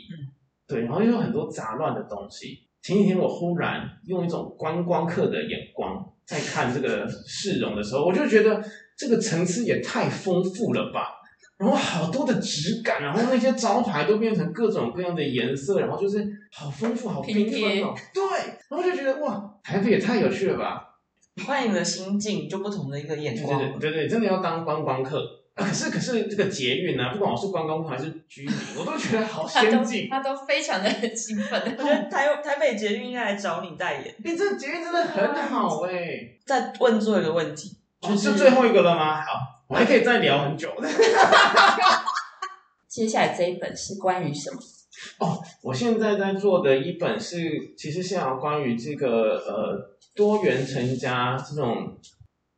[0.68, 2.68] 对，然后又有很多杂乱的东西。
[2.82, 8.62] 前几天我忽然用一种观光客的眼光在看这个市容的时候，我就觉得
[8.96, 11.16] 这个层次也太丰富了吧。
[11.58, 17.94] 然后好多的质感，然后那些招牌都变成各种各样的颜色，然后就是好丰富、好缤纷哦。
[18.14, 18.22] 对，
[18.70, 20.89] 然后就觉得哇，台北也太有趣了吧！
[21.46, 23.58] 换你的心境，就不同的一个眼对光。
[23.58, 25.18] 对对对对，真的要当观光客。
[25.54, 30.08] 啊可是可是这个捷运呢、不管我是观光客还是居民，我都觉得好先进。
[30.08, 31.76] 他都非常的 兴奋。
[31.76, 34.14] 我觉得台台北捷运应该来找你代言。
[34.24, 39.20] 哎、这捷运真的很好哎、再问最后一个问题，就就是是最后一个了吗？
[39.20, 39.26] 好，
[39.68, 40.72] 我还可以再聊很久。
[42.88, 44.58] 接下来这一本是关于什么？
[45.18, 51.98] 哦我现在在做的一本是，其实是要关于这个呃多元成家这种，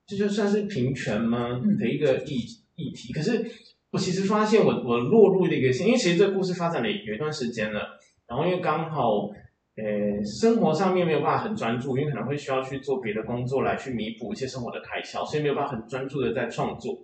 [0.07, 2.47] 这就算是平权吗嗯的一个议
[2.77, 3.13] 议题。
[3.13, 3.45] 可是
[3.91, 9.29] 我其实发现我我落入了一个，因为其实这个故事发展了有一段时间了，然后因为刚好
[9.77, 16.99] 呃生活上面没有办法很专注，因为可能会需要去做别的工作来去弥补一些生活的开销，所以没有办法很专注的在创作。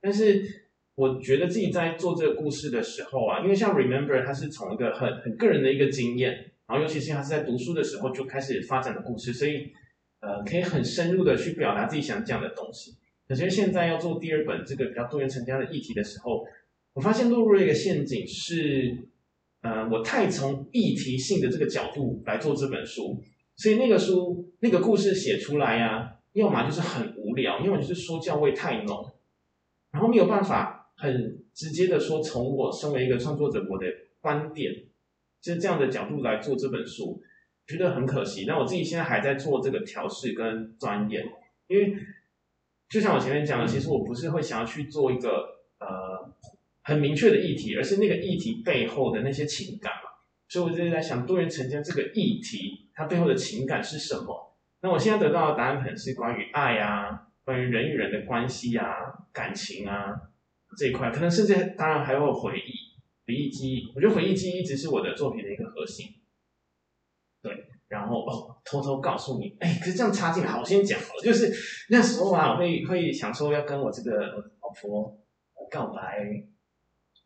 [0.00, 0.42] 但是
[0.94, 9.72] 我觉得自己在做这个故事的时候啊，因为像 Remember，它是从一个很很个人的一个经验，然后尤其是他是在读书的时候就开始发展的故事，所以
[10.20, 12.96] 呃可以很深入的去表达自己想讲的东西。
[13.28, 16.44] 可是现在要做第二本这个比较多元成家的议题的时候，
[16.92, 18.96] 我发现落入了一个陷阱是，
[19.62, 23.20] 呃，我太从议题性的这个角度来做这本书，
[23.56, 29.12] 所以那个书那个故事写出来呀、要么就是很无聊，要么就是说教味太浓，
[29.90, 33.86] 然后没有办法很直接的说从我身为一个创作者我的
[34.20, 34.72] 观点，
[35.46, 37.22] 就是这样的角度来做这本书，
[37.68, 38.46] 觉得很可惜。
[38.48, 41.24] 那我自己现在还在做这个调试跟钻研，
[41.68, 41.96] 因为
[42.88, 46.34] 就像我前面讲的，其实我不是会想要去做一个呃
[46.82, 50.10] 很明确的议题，而是那个议题背后的那些情感嘛。
[50.48, 54.56] 所以我就在想，多元成家这个议题，它背后的情感是什么？
[54.80, 58.96] 那我现在得到的答案可能是关于爱啊，关于人与人的关系啊、
[59.32, 60.12] 感情啊
[60.76, 62.85] 这一块，可能甚至当然还有回忆、
[63.26, 63.92] 回忆记忆。
[63.94, 66.06] 我觉得回忆记忆一直是我的作品的一个核心。
[67.42, 67.52] 对，
[67.88, 71.52] 然后哦，偷偷告诉你，哎，可是这样插进来，好，我先讲好了，就是
[71.90, 75.18] 那时候啊，我会会想说要跟我这个老婆
[75.70, 76.26] 告白，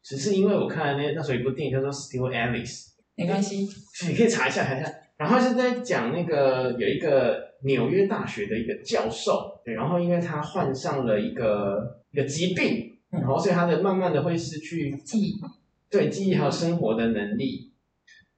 [0.03, 2.87] 只是因为我看了那那时候有一部电影叫做《Still Alice》。
[3.17, 3.69] 没关系，
[4.09, 4.91] 你可以查一下，查一下。
[5.19, 15.39] 然后是在讲那个有一个纽约大学的一个教授，对，然后因为他患上了一个一个疾病，嗯然后所以他的慢慢的会失去记忆
[15.91, 17.73] 对记忆还有生活的能力，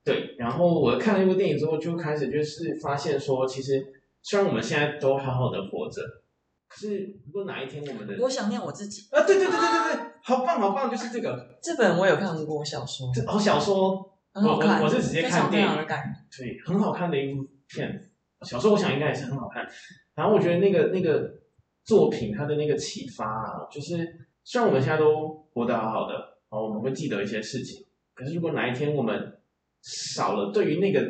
[0.03, 0.35] 对。
[0.39, 3.85] 然后我看了那部电影之后，就开始就是发现说，其实
[4.23, 6.03] 虽然我们现在都好好的活着，
[6.69, 9.09] 可是如果哪一天我们的我想念我自己。
[9.11, 15.69] 啊，对对对对对对，好棒好棒，就是这个这本我有看过小说，这哦小说，很好看，我我是直接看电影。
[16.37, 18.09] 对，很好看的一部片。
[18.43, 19.65] 小说我想应该也是很好看。
[20.15, 21.31] 然后我觉得那个那个
[21.85, 23.97] 作品它的那个启发啊，就是
[24.43, 29.39] 虽然我们现在都活得好好的，哦我们会记得一些事情，可是如果哪一天我们
[29.81, 31.01] 少了对于那个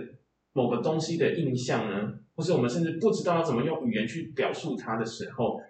[0.53, 5.61] 某个东西的印象呢，或是我们甚至不知道要怎么用语言去表述它的时候，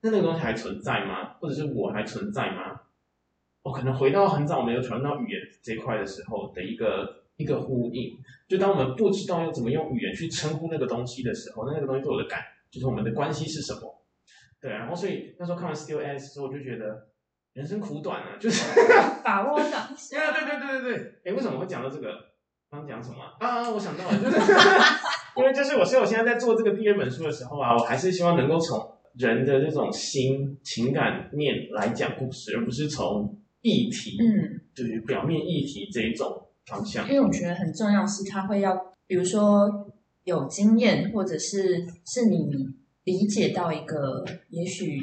[0.00, 1.34] 那那个东西还存在吗？
[1.34, 2.80] 或者是我还存在吗？
[3.62, 12.40] 我可能回到很早我们有讨论到语言这块的时候的一个一个呼应，就当我们不知道要怎么用语言去称呼那个东西的时候，那那个东西对我的感，
[12.70, 14.02] 就是我们的关系是什么？
[14.58, 17.08] 对，然后所以那时候看完《Still As》之后，我就觉得
[17.54, 18.62] 人生苦短啊，就是，
[19.22, 20.32] 把握当对下。
[20.32, 22.08] 对对对对对，哎，为什么会讲到这个？
[22.70, 23.46] 刚讲什么啊？
[23.46, 24.52] 啊，我想到了，就是
[25.36, 28.80] 因为就是我，所以我现在在做这个第二本书的时候啊，我还是希望能够从
[29.18, 37.12] 人的这种心情感面来讲故事，而不是从议题，嗯，就是表面议题这一种方向因。
[37.12, 38.74] 为我觉得很重要是，他会要，
[39.06, 39.92] 比如说
[40.24, 42.48] 有经验，或者是是你
[43.04, 44.98] 理解到一个，也许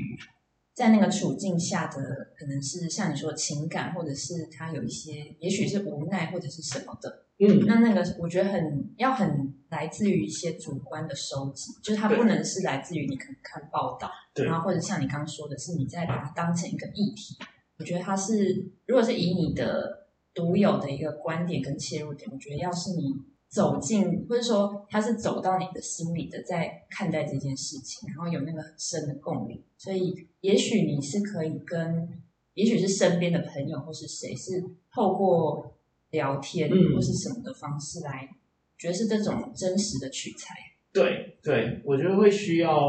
[0.80, 7.26] 在那个处境下的，可能是像你说的情感，或者是他有一些，也许是无奈或者是什么的。
[7.38, 17.36] 嗯，那那个我觉得很要很来自于一些主观的收集，就是它不能是来自于你可能看报道，对然后或者像你刚刚说的是你在把它当成一个议题。
[17.78, 23.14] 我觉得它是，如果是以你的独有的一个观点跟切入点，我觉得要是你
[23.50, 32.22] 走进，或者说他是走到你的心里的，在看待这件事情，然后有那个很深的共鸣，所以也许你是可以跟，
[32.54, 35.76] 也许是身边的朋友或是谁，是透过
[36.12, 38.30] 聊天嗯或是什么的方式来，
[38.78, 40.54] 觉得是这种真实的取材。
[40.94, 42.88] 对对，我觉得会需要，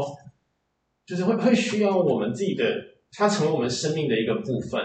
[1.05, 2.65] 就是会 会需要我们自己的，
[3.11, 4.79] 它成为我们生命的一个部分，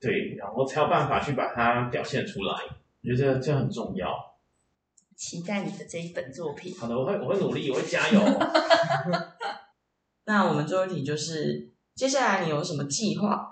[0.00, 2.54] 对，然后才有办法去把它表现出来。
[3.02, 4.29] 我觉得这这很重要。
[5.20, 6.74] 期待你的这一本作品。
[6.78, 8.18] 好的，我会我会努力，我会加油。
[10.24, 13.46] 那我们最后一题就是，接下来你有什么计划？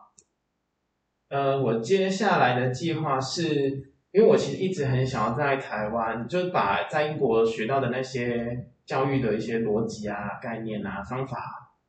[1.29, 11.37] 呃，我接下来的计划是，因为我其实一直很想要在台湾，就是把在英国学到的那些教育的一些逻辑啊、概念啊、方法，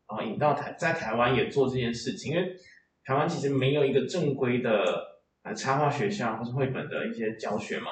[0.10, 2.34] 然后引到台在台湾也做这件事情。
[2.34, 2.54] 因为
[3.06, 4.84] 台湾其实没有一个正规的
[5.44, 7.92] 呃插画学校或是绘本的一些教学嘛，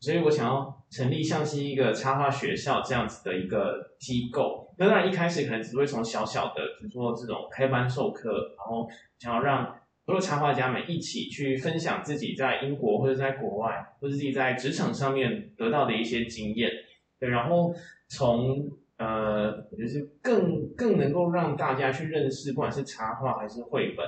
[0.00, 4.74] 所以我想要成立像是一个插画学校这样子的一个机构。
[4.78, 8.88] 那当然一开始可能只会从小小的，比如说这种开班授课，然后
[9.18, 9.76] 想要让
[10.06, 16.70] 所有插画家们一起去分享自己在英国或者在国外，或者自己在职场上面得到的一些经验。
[17.18, 17.74] 对，然后
[18.08, 24.06] 从呃，就是更更能够让大家去认识，不管是插画还是绘本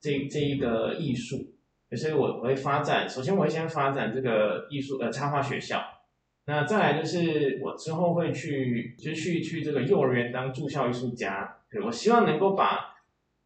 [0.00, 1.36] 这这一个艺术，
[1.96, 3.08] 所以我我会发展。
[3.08, 5.82] 首先，我会先发展这个艺术呃插画学校。
[6.46, 11.58] 那再来就是我之后会去，就去去这个幼儿园当住校艺术家。
[11.70, 12.94] 对我希望能够把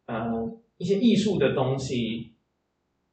[0.07, 0.31] 呃
[0.77, 2.33] 一些艺术的东西，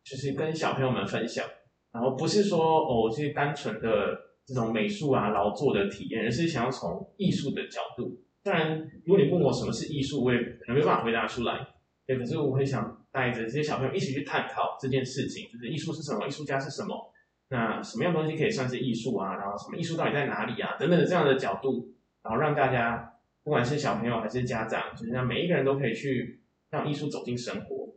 [0.05, 1.45] 就是跟小朋友们分享，
[1.93, 4.22] 然后不是说哦，就是单纯的。
[4.47, 8.14] 这种美术啊劳作的体验，而是想要从艺术的角度。
[8.43, 11.66] 当然，如果你问我什么是艺术，我也可能没办法回答出来。
[12.07, 17.12] 对，可是我会想带着这些小朋友一起去探讨这件事情，就是艺术是什么，艺术家是什么，
[17.51, 19.37] 那什么样东西可以算是艺术啊？
[19.37, 20.77] 然后什么艺术到底在哪里啊？
[20.77, 21.95] 等等的这样的角度，
[22.25, 27.95] 然后让大家不管是小朋友还是家长，就是让每一个人都可以去让艺术走进生活。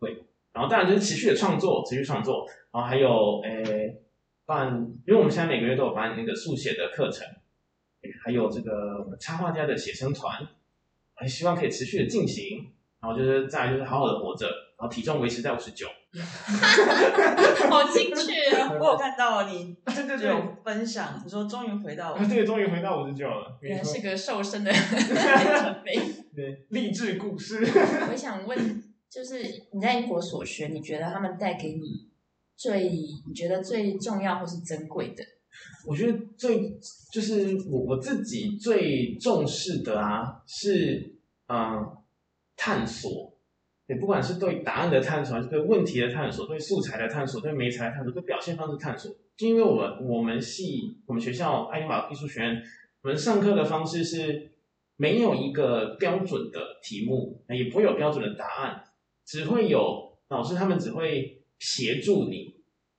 [0.00, 0.24] 对，
[0.54, 3.98] 然后当然就是持续的创作，持续创作，然后还有诶。
[4.44, 4.74] 办，
[5.06, 7.24] 因为我们现在每个月都有办那个速写的课程，
[8.24, 10.44] 还有这个插画家的写生团，
[11.14, 12.72] 还希望可以持续的进行。
[13.02, 14.46] 然后就是再就是好好的活着，
[14.78, 15.86] 然后体重维持在五十九。
[17.68, 18.70] 好精确啊！
[18.78, 23.58] 我有看到你对对对分享，你说终于回到 对，终于回到五十九了。
[23.60, 24.70] 原来是个瘦身的
[26.34, 27.66] 对励志故事。
[28.10, 29.42] 我想问，就是
[29.72, 32.10] 你在英国所学，你觉得他们带给你？
[32.54, 32.90] 最
[33.26, 35.24] 你觉得最重要或是珍贵的？
[35.86, 36.78] 我觉得最
[37.10, 41.16] 就是我我自己最重视的啊，是
[41.48, 41.96] 嗯
[42.64, 43.34] 探索，
[43.88, 49.10] 也不管是对答案的探索，还是对问题的探索，对素材的探索，对媒材的探索，对表现方式探索。
[49.36, 52.62] 就因为我我们系我们学校爱丁堡艺术学院，
[53.02, 54.52] 我们上课的方式是
[54.96, 58.84] 没有一个标准的题目，也不会有标准的答案，
[59.26, 61.38] 只会有老师他们只会。
[61.64, 62.56] 协助你，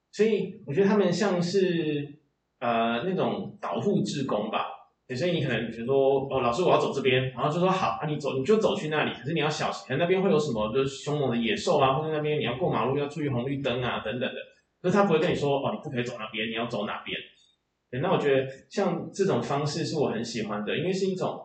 [0.10, 2.22] 所以我觉得他们像是
[2.60, 4.68] 呃那种导护志工吧。
[5.16, 14.36] 所以你可能比如说哦，老师我要走这边，然后就说好啊，你走你就走去那里，可是你要小心，可能那边会有什么就是凶猛的野兽啊，或者那边你要过马路要注意红绿灯啊等等的。
[14.82, 17.18] 可是他不会跟你说哦，你不可以走那边，你要走哪边。
[17.92, 21.40] 对那我觉得像这种方式是我很喜欢的，因为是一种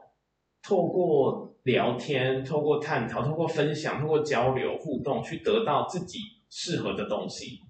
[0.63, 6.19] 透过聊天、透过探讨、透过分享、透过交流互动去得到自己。
[6.51, 7.61] 适合的东西，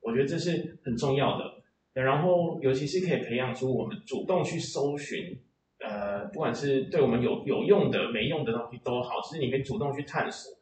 [0.00, 1.44] 我觉得这是很重要的。
[2.02, 5.36] 然后，尤其是可以培养出我们主动去搜寻，
[5.78, 10.52] 呃，不管是对我们有有用的、没用的东西都好，其实你可以主动去探索。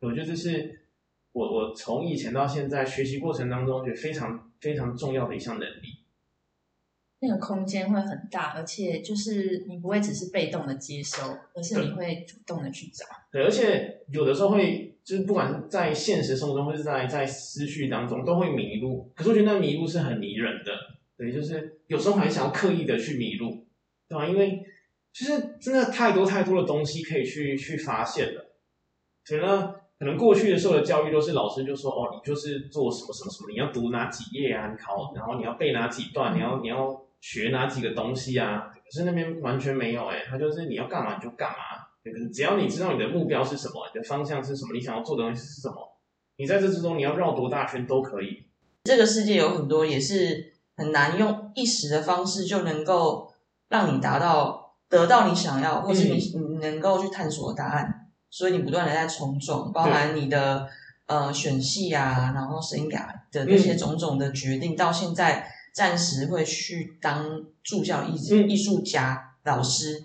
[0.00, 0.86] 我觉得这是
[1.32, 6.04] 我我从以前到现在学习过程当中，觉得非常非常重要的一项能力。
[7.20, 11.22] 那个空间会很大，而且就是你不会只是被动的接收，
[11.54, 13.04] 而是你会主动的去找。
[13.32, 14.92] 对，而且有的时候会。
[15.06, 19.12] 就是不管是在现实生活中，或是在在思绪当中，都会迷路。
[19.14, 20.72] 可是我觉得那迷路是很迷人的，
[21.16, 23.64] 对，就是有时候还想要刻意的去迷路，
[24.08, 24.26] 对吧？
[24.26, 24.60] 因为
[25.12, 28.56] 其实真的太多太多的东西可以去去发现了。
[29.24, 34.68] 所以呢，可能过去的时候的教育都是老师就说，哦，你就是做什么什么什么，你要读哪几页啊？
[34.72, 36.34] 你考，然后你要背哪几段？
[36.34, 38.72] 你要你要学哪几个东西啊？
[38.84, 41.85] 可是那边完全没有，哎，他就是你要干嘛你就干嘛。
[42.32, 45.76] 只要你知道你的目标是什么，你的方向是什么，你想要做的东西是什么，
[46.36, 48.44] 你在这之中你要绕多大圈都可以。
[48.84, 53.32] 这个世界有很多也是很难用一时的方式就能够
[53.68, 58.08] 让你达到得到你想要，或是你你能够去探索答案。
[58.30, 60.68] 所以你不断的在从众，包含你的
[61.06, 68.14] 呃选系啊，然后生涯的那些种种的决定，到现在暂时会去当助教艺
[68.48, 70.04] 艺术家老师。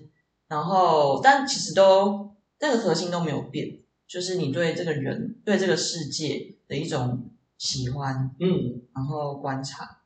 [0.51, 10.01] 然后，但其实都那个核心都没有变，就是你对这个人、对这个世界的一种喜欢，嗯，然后观察。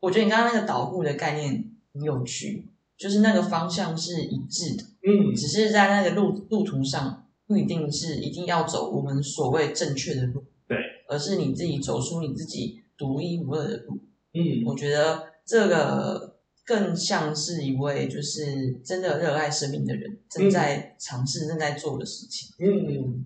[0.00, 13.98] 我觉得你刚刚那个导护的概念很有趣，就是那个方向是一致的，嗯，只是在那个路路途上不一定是一定要走我们所谓正确的路，对，而是你自己走出你自己独一无二的路，
[14.32, 16.31] 嗯，我觉得这个。
[16.64, 22.54] 更像是一位就是真的热爱生命的人正在尝试正在做的事情。
[22.58, 23.24] 嗯，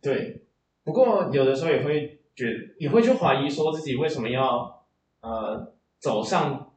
[0.00, 0.46] 对。
[0.82, 2.46] 不过有的时候也会觉
[2.78, 4.86] 也会去怀疑，说自己为什么要
[5.20, 6.72] 呃走上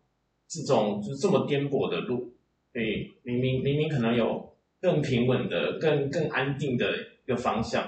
[0.48, 2.34] 这种就是这么颠簸的路？
[2.74, 6.86] 对，明明明明可能有更平稳的、更更安定的
[7.24, 7.84] 一个方向。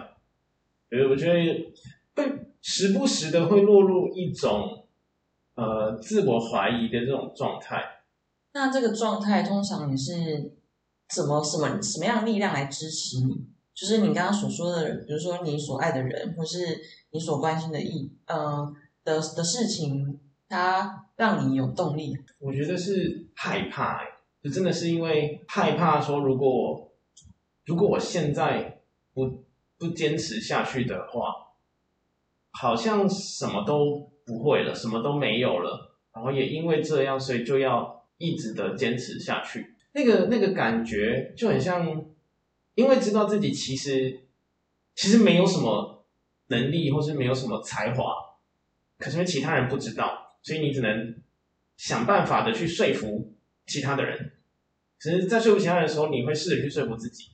[0.89, 1.73] 呃，我觉得
[2.15, 4.87] 会时不时的会落入一种
[5.55, 7.83] 呃自我怀疑的这种状态。
[8.55, 10.53] 那这个状态通常你是
[11.13, 13.45] 怎么什么什么样的力量来支持你？
[13.73, 16.81] 就是你刚刚所说的，比如说你所爱的人，或是
[17.11, 22.17] 你所关心的意，呃的的事情，它让你有动力。
[22.39, 24.05] 我觉得是害怕、欸，
[24.41, 26.93] 就真的是因为害怕说，如果
[27.65, 28.81] 如果我现在
[29.13, 29.43] 不
[29.77, 31.33] 不坚持下去的话，
[32.51, 39.75] 好像什么都不会了，什么都没有了，然后也因为这样，所以就要一直的坚持下去。
[39.93, 42.05] 那个那个感觉就很像，
[42.73, 44.21] 因为知道自己其实
[44.93, 46.05] 其实没有什么
[46.47, 48.13] 能力，或是没有什么才华，
[48.97, 51.15] 可是因为其他人不知道，所以你只能
[51.77, 53.33] 想办法的去说服
[53.65, 54.33] 其他的人。
[54.99, 57.31] 只是在说服其他人的时候，你会试着去说服自己。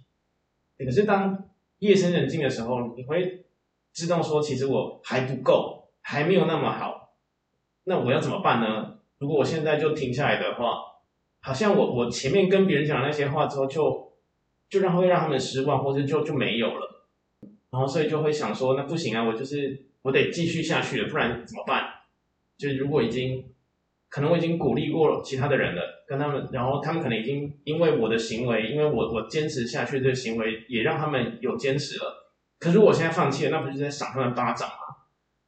[0.78, 3.46] 可是当夜深人静的时候，你会
[3.94, 7.16] 知道说，其实我还不够，还没有那么好。
[7.84, 9.00] 那我要怎么办呢？
[9.22, 10.80] 如果我现在就停下来的话，
[11.42, 14.14] 好像我我前面跟别人讲那些话之后就，
[14.68, 17.06] 就让会让他们失望，或者就就没有了。
[17.70, 21.84] 然后所以就会想说，那不行啊，我就是我得继续下去了，不然怎么办？
[22.58, 23.46] 就如果已经
[24.10, 32.34] 可能我已经鼓励过其他的人了，跟他们，然后他们可能已经因为我的行为，因为我我坚持下去这个行为，也让他们有坚持了。
[32.58, 34.76] 可是我现在放弃了，那不是在赏他们巴掌吗？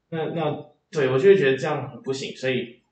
[0.09, 2.82] 那那对我就会觉得这样很不行，所以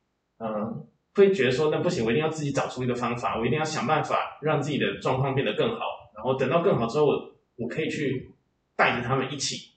[0.41, 5.81] 嗯、呃会觉得说那不行，我一定要自己找出一个方法，我一定要想办法让自己的状况变得更好，
[6.15, 7.13] 然后等到更好之后，我
[7.57, 8.31] 我可以去
[8.77, 9.71] 带着他们一起。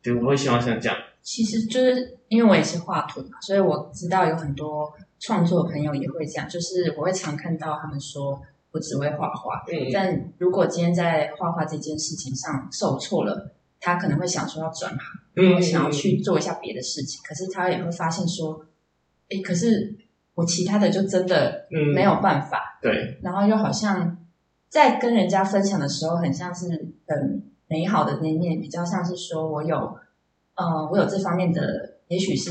[0.00, 0.96] 对，我会希望像这样。
[1.20, 4.88] 其实就是因为我也是画图嘛，所以我知道有很多
[5.18, 8.40] 创作朋友也会这样，就是我会常看到他们说
[8.70, 13.50] 我只会画画，嗯但如果今天在画画这件事情上受挫了，
[13.80, 15.00] 他可能会想说要转行，
[15.34, 18.64] 嗯我想要去做一下别的事情，可是他也会发现说，
[19.30, 19.96] 诶，可是
[20.34, 21.94] 我其他的就真的嗯。
[21.94, 24.16] 没有办法，对，然后又好像
[24.68, 26.68] 在跟人家分享的时候，很像是
[27.06, 29.76] 很美好的那一面，比较像是说我有，
[30.54, 32.50] 呃，我有这方面的，也许是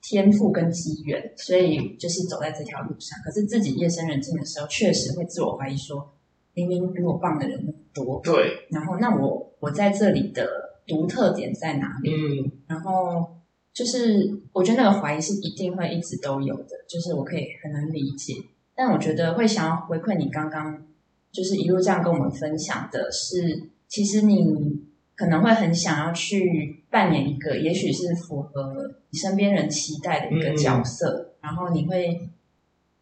[0.00, 3.18] 天赋跟机缘，所以就是走在这条路上。
[3.24, 6.14] 可是自己夜深人静的时候，确实会自我怀疑说，
[6.54, 10.46] 明明比我棒的人那么多，对，然后那我我在这里的
[10.86, 12.10] 独特点在哪里？
[12.10, 12.52] 嗯。
[12.66, 13.36] 然后
[13.74, 18.34] 就是我觉得那个怀疑是一定会一直都有的，就是我可以很能理解，
[18.74, 20.86] 但我觉得会想要回馈你刚刚
[21.32, 24.80] 就是一路这样跟我们分享的是，其实你
[25.16, 32.30] 可能会很想要去扮演一个，也许是符合你身边人期待的一个角色，然后你会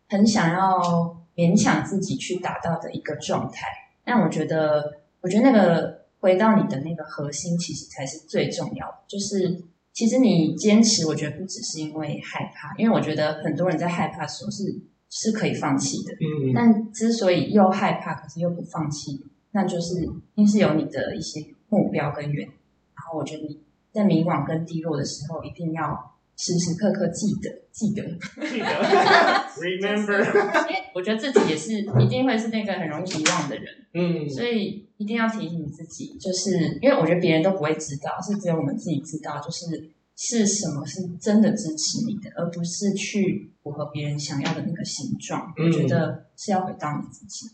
[0.08, 3.66] 很想要勉强自己去达到的一个状态。
[4.04, 8.94] 但我觉得，我觉得那个回到你的那个核心，其实才是最重要的。
[9.06, 9.62] 就是
[9.92, 14.64] 其实你坚持，我觉得不只是因为害怕，因为我觉得很多人在害怕的时候是
[15.10, 16.12] 是可以放弃的。
[16.14, 19.20] 嗯但之所以又害怕，可是又不放弃，
[19.52, 22.46] 那就是一定是有你的一些目标跟远。
[22.46, 23.60] 然后我觉得你
[23.92, 28.02] 在迷惘跟低落的时候，一定要时时刻刻记得记得。
[28.48, 28.66] 记得
[29.60, 30.24] remember，
[30.68, 33.64] 因为我觉得自己也是一定会是那个很容易遗忘的人，
[33.94, 45.52] 嗯所以一定要提醒自己，就是因为我觉得别人都不会知道，是只有我们自己知道，就是是什么是真的支持你的，而不是去符合别人想要的那个形状。
[45.56, 47.46] 嗯我觉得是要回到你自己。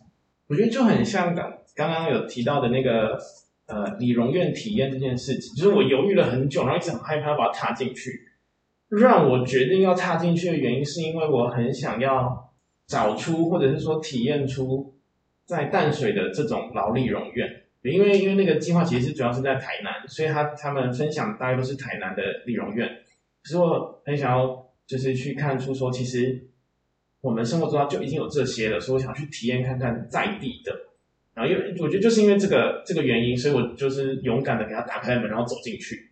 [0.49, 3.19] 我觉得就很像刚刚刚有提到的那个
[3.67, 8.27] 呃理容院体验这件事情，就是我犹豫了很久，然后一直很害怕把它踏进去。
[8.89, 12.48] 让我决定要踏进去的原因，是因为我很想要
[12.89, 14.95] 找出，或者是说体验出
[15.45, 17.63] 在淡水的这种劳力容院。
[17.83, 22.89] 因为因为那个计划其实主要是在台南，所以他他们分享大概都是台南的理容院。
[23.43, 26.49] 可是我很想要就是去看出说，其实
[27.21, 30.75] 我们生活中就已经有这些了，所以我想去体验看看在地的。
[31.35, 36.11] 然后因为我觉得就是因为这个这个原因，所以我就是勇敢的给他打开门，然后走进去。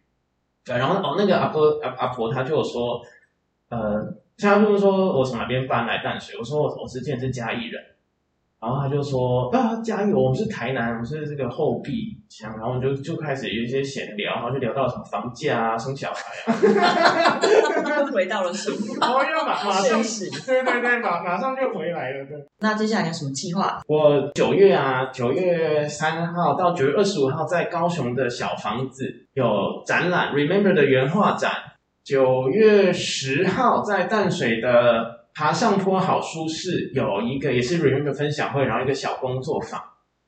[0.65, 3.01] 对，然后哦，那个阿婆阿阿婆她就有说，
[3.69, 7.83] 呃，她就是说我从哪边搬来淡水，我说我我之前是嘉义人，
[8.61, 18.99] 然后他就说啊嘉义，我们是台南，我们是这个后壁乡，然后我们就就开始有一些闲聊，然后就聊到什么房价啊、生小孩啊，又 回到了生活。
[19.01, 22.37] 然后又马马上现实对对对，马马上就回来了，对。
[22.61, 23.81] 那接下来有什么计划？
[23.87, 29.45] 我九月啊，九月三号到九月二十五号在高雄的小房子有
[29.87, 31.53] 展览，Remember 的原画展。
[32.07, 39.83] 九月十号在淡水的爬上坡好舒适有一个也是 Remember 分享会，然后一个小工作坊，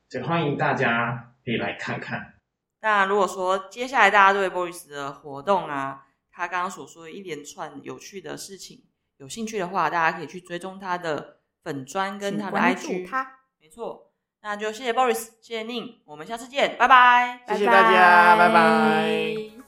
[0.09, 2.33] 所以欢迎大家可以来看看。
[2.81, 8.83] 那如果说接下来大家对 Boris 的活动啊，他刚刚所说的一连串有趣的事情
[9.15, 13.09] 有兴趣的话，大家可以去追踪他的粉砖跟他的请关注 IG。
[13.09, 14.11] 他，没错，
[14.41, 17.39] 那就谢谢 Boris，谢谢宁，我们下次见，拜拜。
[17.47, 19.58] 谢谢大家拜拜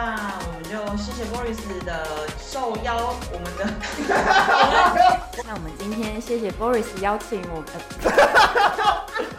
[0.00, 2.06] 那我们就谢谢 Boris 的
[2.38, 3.66] 受邀，我们的
[5.44, 7.66] 那我们今天谢谢 Boris 邀请我们。
[8.04, 9.26] 呃